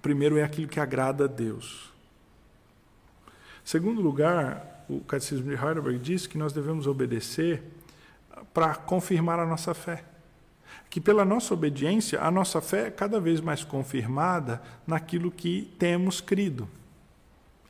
[0.03, 1.93] Primeiro é aquilo que agrada a Deus.
[3.65, 7.63] Segundo lugar, o Catecismo de Heidelberg diz que nós devemos obedecer
[8.55, 10.05] para confirmar a nossa fé.
[10.89, 16.21] Que pela nossa obediência, a nossa fé é cada vez mais confirmada naquilo que temos
[16.21, 16.69] crido.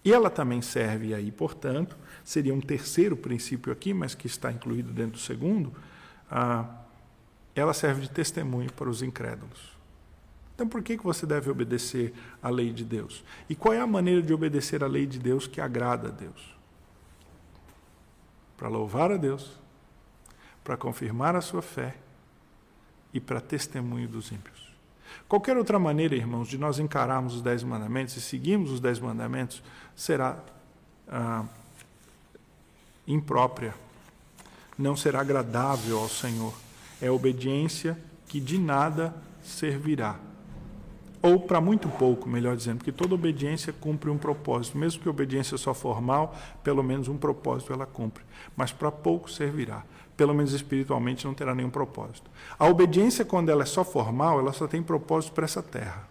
[0.05, 4.93] E ela também serve aí, portanto, seria um terceiro princípio aqui, mas que está incluído
[4.93, 5.73] dentro do segundo,
[6.31, 6.83] ah,
[7.55, 9.76] ela serve de testemunho para os incrédulos.
[10.57, 13.23] Então, por que, que você deve obedecer à lei de Deus?
[13.47, 16.57] E qual é a maneira de obedecer à lei de Deus que agrada a Deus?
[18.57, 19.53] Para louvar a Deus,
[20.65, 21.99] para confirmar a sua fé
[23.13, 24.75] e para testemunho dos ímpios.
[25.29, 29.63] Qualquer outra maneira, irmãos, de nós encararmos os dez mandamentos e seguirmos os dez mandamentos
[29.95, 30.43] será
[31.07, 31.45] ah,
[33.07, 33.75] imprópria,
[34.79, 36.55] não será agradável ao Senhor.
[36.99, 40.19] É obediência que de nada servirá
[41.23, 45.57] ou para muito pouco, melhor dizendo, porque toda obediência cumpre um propósito, mesmo que obediência
[45.57, 48.25] só formal, pelo menos um propósito ela cumpre,
[48.57, 49.85] mas para pouco servirá,
[50.17, 52.31] pelo menos espiritualmente não terá nenhum propósito.
[52.59, 56.09] A obediência, quando ela é só formal, ela só tem propósito para essa terra.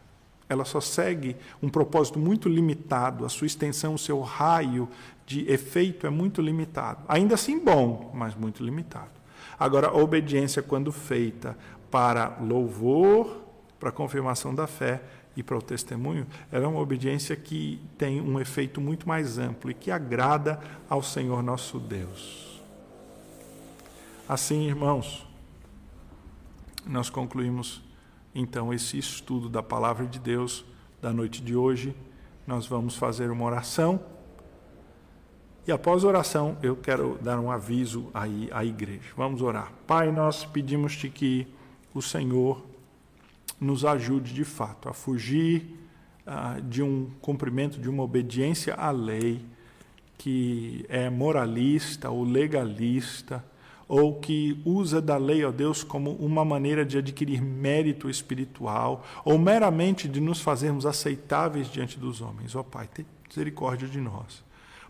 [0.47, 4.87] Ela só segue um propósito muito limitado, a sua extensão, o seu raio
[5.25, 7.03] de efeito é muito limitado.
[7.07, 9.09] Ainda assim bom, mas muito limitado.
[9.59, 11.57] Agora, a obediência, quando feita
[11.89, 13.44] para louvor,
[13.79, 15.01] para a confirmação da fé
[15.35, 19.69] e para o testemunho, ela é uma obediência que tem um efeito muito mais amplo
[19.69, 20.59] e que agrada
[20.89, 22.61] ao Senhor nosso Deus.
[24.27, 25.27] Assim, irmãos,
[26.85, 27.81] nós concluímos
[28.33, 30.65] então esse estudo da palavra de Deus
[31.01, 31.95] da noite de hoje.
[32.47, 33.99] Nós vamos fazer uma oração.
[35.67, 39.11] E após a oração, eu quero dar um aviso aí à igreja.
[39.17, 39.71] Vamos orar.
[39.87, 41.47] Pai, nós pedimos-te que
[41.93, 42.63] o Senhor
[43.59, 45.65] nos ajude de fato a fugir
[46.25, 49.41] uh, de um cumprimento, de uma obediência à lei
[50.17, 53.43] que é moralista ou legalista,
[53.87, 59.37] ou que usa da lei, ó Deus, como uma maneira de adquirir mérito espiritual, ou
[59.37, 62.55] meramente de nos fazermos aceitáveis diante dos homens.
[62.55, 64.43] Ó Pai, tenha misericórdia de nós,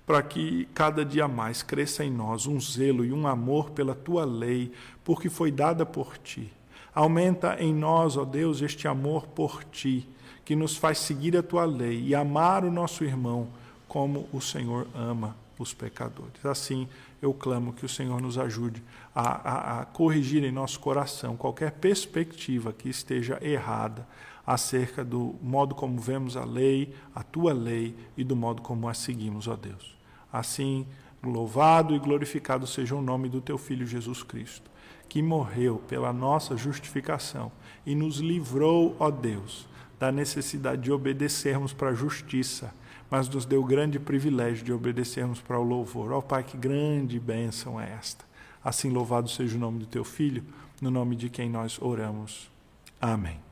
[0.06, 4.24] para que cada dia mais cresça em nós um zelo e um amor pela tua
[4.24, 4.72] lei,
[5.04, 6.50] porque foi dada por ti
[6.96, 10.08] Aumenta em nós, ó Deus, este amor por ti,
[10.46, 13.50] que nos faz seguir a tua lei e amar o nosso irmão
[13.86, 16.46] como o Senhor ama os pecadores.
[16.46, 16.88] Assim,
[17.22, 18.82] eu clamo que o Senhor nos ajude
[19.14, 24.08] a, a, a corrigir em nosso coração qualquer perspectiva que esteja errada
[24.48, 28.94] acerca do modo como vemos a lei, a tua lei e do modo como a
[28.94, 29.98] seguimos, ó Deus.
[30.32, 30.88] Assim,
[31.22, 34.75] louvado e glorificado seja o nome do teu Filho Jesus Cristo
[35.16, 37.50] que morreu pela nossa justificação
[37.86, 39.66] e nos livrou, ó Deus,
[39.98, 42.76] da necessidade de obedecermos para a justiça,
[43.10, 46.12] mas nos deu o grande privilégio de obedecermos para o louvor.
[46.12, 48.26] Ó Pai, que grande bênção é esta.
[48.62, 50.44] Assim louvado seja o nome do teu Filho,
[50.82, 52.52] no nome de quem nós oramos.
[53.00, 53.45] Amém.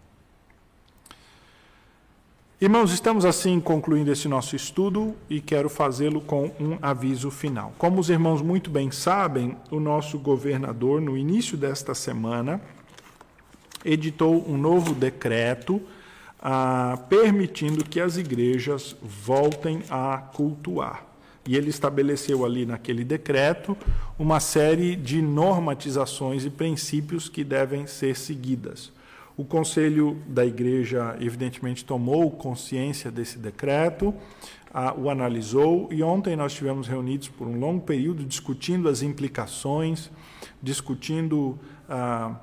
[2.61, 7.73] Irmãos, estamos assim concluindo esse nosso estudo e quero fazê-lo com um aviso final.
[7.77, 12.61] Como os irmãos muito bem sabem, o nosso governador, no início desta semana,
[13.83, 15.81] editou um novo decreto
[16.39, 21.05] ah, permitindo que as igrejas voltem a cultuar.
[21.45, 23.75] E ele estabeleceu ali naquele decreto
[24.17, 28.91] uma série de normatizações e princípios que devem ser seguidas.
[29.35, 34.13] O Conselho da Igreja, evidentemente, tomou consciência desse decreto,
[34.97, 40.11] o analisou e ontem nós estivemos reunidos por um longo período discutindo as implicações,
[40.61, 41.59] discutindo
[41.89, 42.35] ah,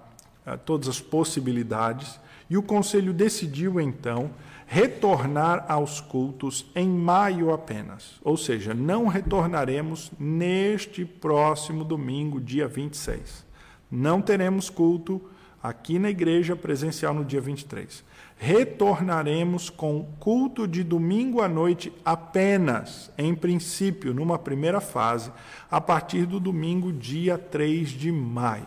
[0.45, 4.31] ah, todas as possibilidades e o conselho decidiu então
[4.67, 8.21] retornar aos cultos em maio apenas.
[8.23, 13.45] Ou seja, não retornaremos neste próximo domingo, dia 26.
[13.91, 15.30] Não teremos culto
[15.63, 18.05] aqui na igreja presencial no dia 23.
[18.37, 25.31] Retornaremos com culto de domingo à noite apenas, em princípio, numa primeira fase,
[25.71, 28.67] a partir do domingo, dia 3 de maio.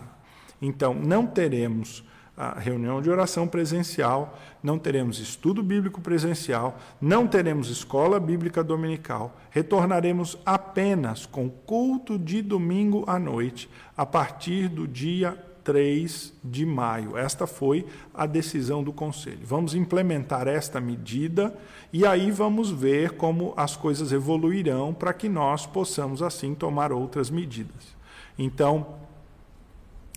[0.62, 2.04] Então, não teremos
[2.36, 9.38] a reunião de oração presencial, não teremos estudo bíblico presencial, não teremos escola bíblica dominical,
[9.50, 17.16] retornaremos apenas com culto de domingo à noite, a partir do dia 3 de maio.
[17.16, 19.40] Esta foi a decisão do Conselho.
[19.42, 21.56] Vamos implementar esta medida
[21.92, 27.30] e aí vamos ver como as coisas evoluirão para que nós possamos, assim, tomar outras
[27.30, 27.96] medidas.
[28.38, 28.86] Então,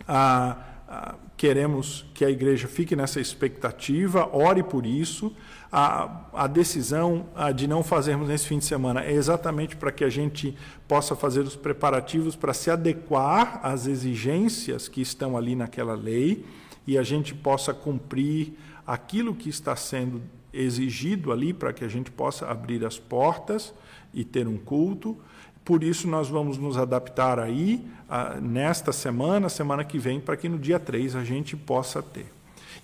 [0.07, 0.57] a
[0.89, 5.33] ah, queremos que a igreja fique nessa expectativa, ore por isso.
[5.71, 10.09] A, a decisão de não fazermos nesse fim de semana é exatamente para que a
[10.09, 10.57] gente
[10.87, 16.45] possa fazer os preparativos para se adequar às exigências que estão ali naquela lei
[16.85, 18.53] e a gente possa cumprir
[18.85, 20.21] aquilo que está sendo
[20.53, 23.73] exigido ali para que a gente possa abrir as portas
[24.13, 25.17] e ter um culto.
[25.65, 30.47] Por isso, nós vamos nos adaptar aí ah, nesta semana, semana que vem, para que
[30.47, 32.36] no dia 3 a gente possa ter.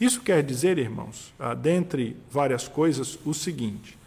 [0.04, 3.98] Isso quer dizer, irmãos, ah, dentre várias coisas, o seguinte: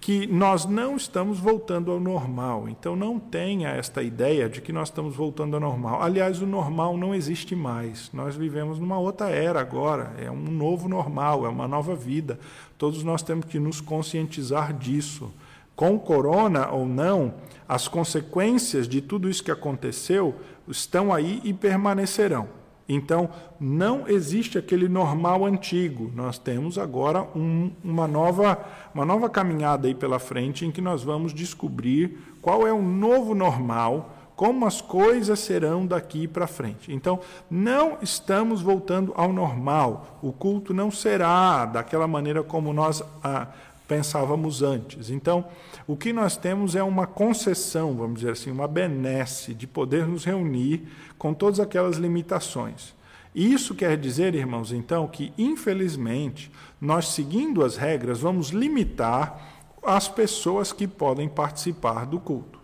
[0.00, 2.68] que nós não estamos voltando ao normal.
[2.68, 6.00] Então, não tenha esta ideia de que nós estamos voltando ao normal.
[6.00, 8.08] Aliás, o normal não existe mais.
[8.12, 10.14] Nós vivemos numa outra era agora.
[10.16, 12.38] É um novo normal, é uma nova vida.
[12.78, 15.34] Todos nós temos que nos conscientizar disso.
[15.74, 17.34] Com corona ou não,
[17.68, 20.36] as consequências de tudo isso que aconteceu
[20.68, 22.48] estão aí e permanecerão.
[22.88, 23.28] Então,
[23.58, 26.10] não existe aquele normal antigo.
[26.14, 28.58] Nós temos agora um, uma, nova,
[28.94, 33.34] uma nova caminhada aí pela frente em que nós vamos descobrir qual é o novo
[33.34, 36.92] normal, como as coisas serão daqui para frente.
[36.92, 37.18] Então,
[37.50, 40.18] não estamos voltando ao normal.
[40.22, 43.48] O culto não será daquela maneira como nós ah,
[43.86, 45.10] pensávamos antes.
[45.10, 45.46] Então,
[45.86, 50.24] o que nós temos é uma concessão, vamos dizer assim, uma benesse de poder nos
[50.24, 52.94] reunir com todas aquelas limitações.
[53.34, 60.72] Isso quer dizer, irmãos, então, que infelizmente nós, seguindo as regras, vamos limitar as pessoas
[60.72, 62.58] que podem participar do culto.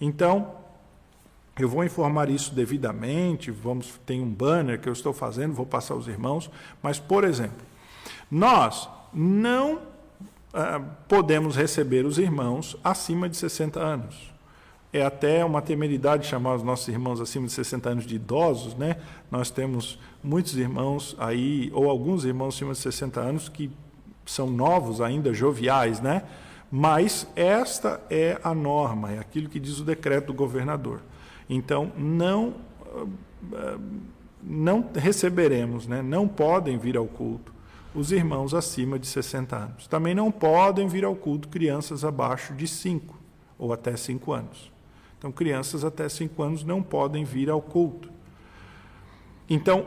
[0.00, 0.54] Então,
[1.58, 5.94] eu vou informar isso devidamente, vamos tem um banner que eu estou fazendo, vou passar
[5.94, 6.50] aos irmãos,
[6.82, 7.66] mas por exemplo,
[8.30, 9.80] nós não
[11.08, 14.32] podemos receber os irmãos acima de 60 anos.
[14.92, 18.98] É até uma temeridade chamar os nossos irmãos acima de 60 anos de idosos, né?
[19.30, 23.70] Nós temos muitos irmãos aí, ou alguns irmãos acima de 60 anos, que
[24.26, 26.24] são novos ainda, joviais, né?
[26.70, 31.00] Mas esta é a norma, é aquilo que diz o decreto do governador.
[31.48, 32.54] Então, não,
[33.54, 33.78] ah,
[34.42, 36.02] não receberemos, né?
[36.02, 37.51] não podem vir ao culto
[37.94, 39.86] os irmãos acima de 60 anos.
[39.86, 43.14] Também não podem vir ao culto crianças abaixo de 5
[43.58, 44.72] ou até 5 anos.
[45.18, 48.10] Então, crianças até 5 anos não podem vir ao culto.
[49.48, 49.86] Então,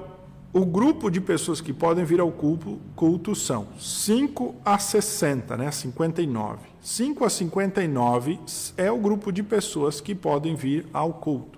[0.53, 5.69] o grupo de pessoas que podem vir ao culto, culto são 5 a 60, né?
[5.71, 6.59] 59.
[6.81, 8.39] 5 a 59
[8.77, 11.54] é o grupo de pessoas que podem vir ao culto.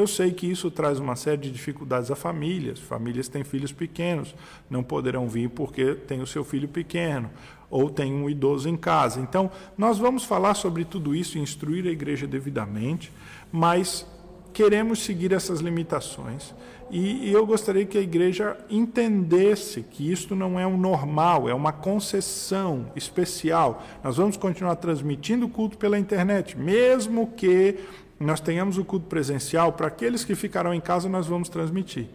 [0.00, 2.78] Eu sei que isso traz uma série de dificuldades a famílias.
[2.78, 4.34] Famílias têm filhos pequenos,
[4.70, 7.28] não poderão vir porque tem o seu filho pequeno
[7.68, 9.20] ou tem um idoso em casa.
[9.20, 13.12] Então, nós vamos falar sobre tudo isso e instruir a igreja devidamente,
[13.52, 14.06] mas
[14.54, 16.54] queremos seguir essas limitações.
[16.90, 21.72] E, eu gostaria que a igreja entendesse que isto não é um normal, é uma
[21.72, 23.84] concessão especial.
[24.02, 27.76] Nós vamos continuar transmitindo o culto pela internet, mesmo que
[28.20, 32.06] nós tenhamos o culto presencial, para aqueles que ficarão em casa, nós vamos transmitir.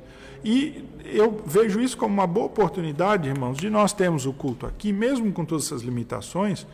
[0.44, 4.94] E eu vejo isso como uma boa oportunidade, irmãos, de nós termos o culto aqui,
[4.94, 6.68] mesmo com todas essas limitações,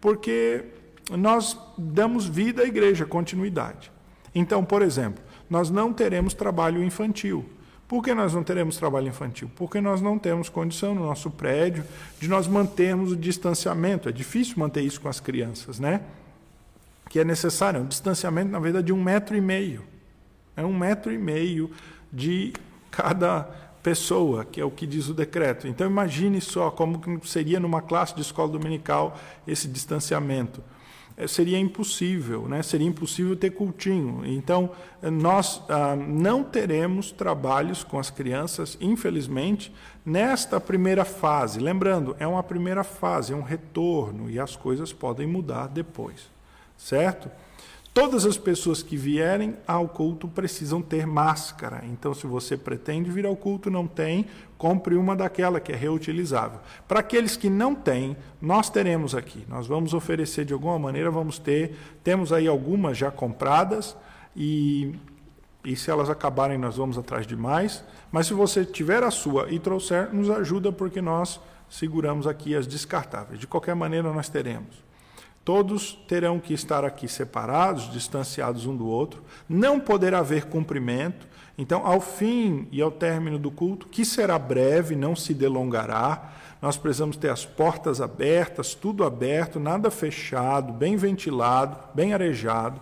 [0.00, 0.64] porque
[1.10, 3.92] nós damos vida à igreja, continuidade.
[4.34, 7.44] Então, por exemplo, nós não teremos trabalho infantil.
[7.86, 9.50] Por que nós não teremos trabalho infantil?
[9.56, 11.84] Porque nós não temos condição no nosso prédio
[12.20, 14.08] de nós mantermos o distanciamento.
[14.08, 16.02] É difícil manter isso com as crianças, né?
[17.08, 19.84] Que é necessário, é um distanciamento, na verdade, de um metro e meio.
[20.56, 21.70] É um metro e meio
[22.12, 22.52] de
[22.90, 23.48] cada
[23.82, 25.66] pessoa, que é o que diz o decreto.
[25.66, 30.62] Então imagine só como seria numa classe de escola dominical esse distanciamento.
[31.16, 32.62] eh, seria impossível, né?
[32.62, 34.22] seria impossível ter cultinho.
[34.24, 34.70] Então,
[35.02, 39.72] eh, nós ah, não teremos trabalhos com as crianças, infelizmente,
[40.06, 41.58] nesta primeira fase.
[41.58, 46.30] Lembrando, é uma primeira fase, é um retorno, e as coisas podem mudar depois,
[46.78, 47.28] certo?
[47.92, 51.82] Todas as pessoas que vierem ao culto precisam ter máscara.
[51.84, 54.26] Então, se você pretende vir ao culto, não tem,
[54.56, 56.60] compre uma daquela que é reutilizável.
[56.86, 59.44] Para aqueles que não têm, nós teremos aqui.
[59.48, 61.76] Nós vamos oferecer de alguma maneira, vamos ter.
[62.04, 63.96] Temos aí algumas já compradas
[64.36, 64.94] e,
[65.64, 67.82] e se elas acabarem, nós vamos atrás de mais.
[68.12, 72.64] Mas se você tiver a sua e trouxer, nos ajuda porque nós seguramos aqui as
[72.64, 73.40] descartáveis.
[73.40, 74.87] De qualquer maneira, nós teremos.
[75.48, 79.22] Todos terão que estar aqui separados, distanciados um do outro.
[79.48, 81.26] Não poderá haver cumprimento.
[81.56, 86.76] Então, ao fim e ao término do culto, que será breve, não se delongará, nós
[86.76, 92.78] precisamos ter as portas abertas, tudo aberto, nada fechado, bem ventilado, bem arejado.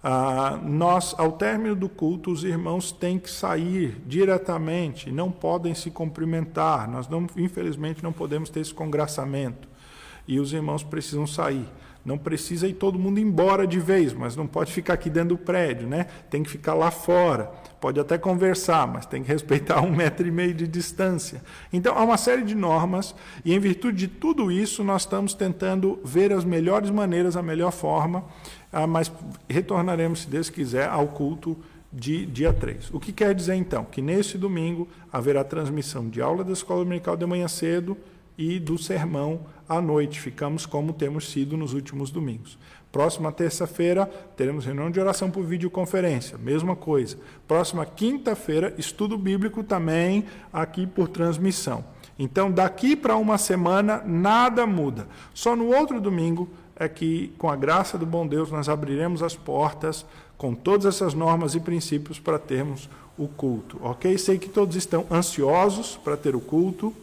[0.00, 5.90] Ah, nós, ao término do culto, os irmãos têm que sair diretamente, não podem se
[5.90, 6.88] cumprimentar.
[6.88, 9.66] Nós, não, infelizmente, não podemos ter esse congraçamento.
[10.28, 11.66] E os irmãos precisam sair.
[12.04, 15.38] Não precisa ir todo mundo embora de vez, mas não pode ficar aqui dentro do
[15.38, 16.06] prédio, né?
[16.28, 17.50] Tem que ficar lá fora.
[17.80, 21.42] Pode até conversar, mas tem que respeitar um metro e meio de distância.
[21.72, 25.98] Então, há uma série de normas, e em virtude de tudo isso, nós estamos tentando
[26.04, 28.24] ver as melhores maneiras, a melhor forma,
[28.70, 29.10] ah, mas
[29.48, 31.56] retornaremos, se Deus quiser, ao culto
[31.90, 32.90] de dia 3.
[32.92, 33.84] O que quer dizer, então?
[33.84, 37.96] Que nesse domingo haverá transmissão de aula da Escola Dominical de manhã cedo
[38.36, 40.20] e do sermão à noite.
[40.20, 42.58] Ficamos como temos sido nos últimos domingos.
[42.90, 44.06] Próxima terça-feira
[44.36, 47.16] teremos reunião de oração por videoconferência, mesma coisa.
[47.48, 51.84] Próxima quinta-feira, estudo bíblico também aqui por transmissão.
[52.16, 55.08] Então, daqui para uma semana, nada muda.
[55.34, 59.34] Só no outro domingo é que, com a graça do bom Deus, nós abriremos as
[59.34, 60.06] portas
[60.36, 64.16] com todas essas normas e princípios para termos o culto, ok?
[64.18, 66.94] Sei que todos estão ansiosos para ter o culto,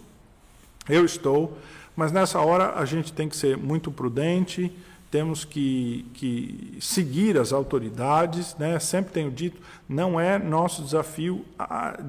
[0.91, 1.57] eu estou,
[1.95, 4.72] mas nessa hora a gente tem que ser muito prudente,
[5.09, 8.77] temos que, que seguir as autoridades, né?
[8.80, 11.45] sempre tenho dito, não é nosso desafio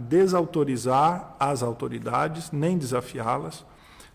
[0.09, 3.65] desautorizar as autoridades, nem desafiá-las.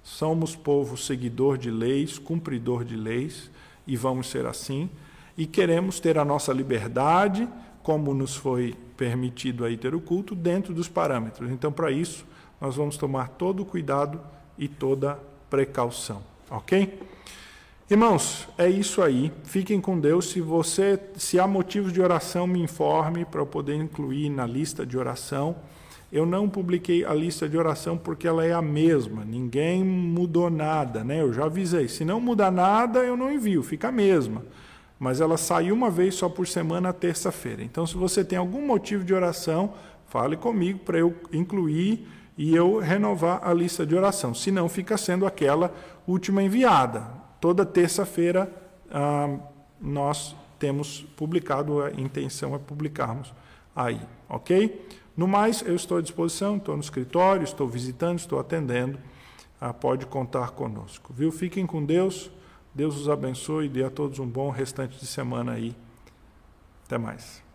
[0.03, 3.49] Somos povo seguidor de leis, cumpridor de leis,
[3.85, 4.89] e vamos ser assim.
[5.37, 7.47] E queremos ter a nossa liberdade,
[7.83, 11.51] como nos foi permitido aí ter o culto, dentro dos parâmetros.
[11.51, 12.25] Então, para isso,
[12.59, 14.19] nós vamos tomar todo o cuidado
[14.57, 15.19] e toda
[15.49, 16.99] precaução, ok?
[17.89, 19.31] Irmãos, é isso aí.
[19.45, 20.29] Fiquem com Deus.
[20.29, 24.85] Se você, se há motivos de oração, me informe para eu poder incluir na lista
[24.85, 25.55] de oração.
[26.11, 29.23] Eu não publiquei a lista de oração porque ela é a mesma.
[29.23, 31.21] Ninguém mudou nada, né?
[31.21, 31.87] Eu já avisei.
[31.87, 33.63] Se não mudar nada, eu não envio.
[33.63, 34.43] Fica a mesma.
[34.99, 37.63] Mas ela sai uma vez só por semana, terça-feira.
[37.63, 39.73] Então, se você tem algum motivo de oração,
[40.07, 42.05] fale comigo para eu incluir
[42.37, 44.33] e eu renovar a lista de oração.
[44.33, 45.73] Se não, fica sendo aquela
[46.05, 47.01] última enviada.
[47.41, 48.51] Toda terça-feira
[48.91, 49.37] ah,
[49.81, 53.33] nós temos publicado, a intenção é publicarmos
[53.75, 53.99] aí,
[54.29, 54.87] ok?
[55.15, 58.99] No mais, eu estou à disposição, estou no escritório, estou visitando, estou atendendo,
[59.59, 61.31] ah, pode contar conosco, viu?
[61.31, 62.31] Fiquem com Deus,
[62.73, 65.75] Deus os abençoe e dê a todos um bom restante de semana aí.
[66.85, 67.46] Até mais.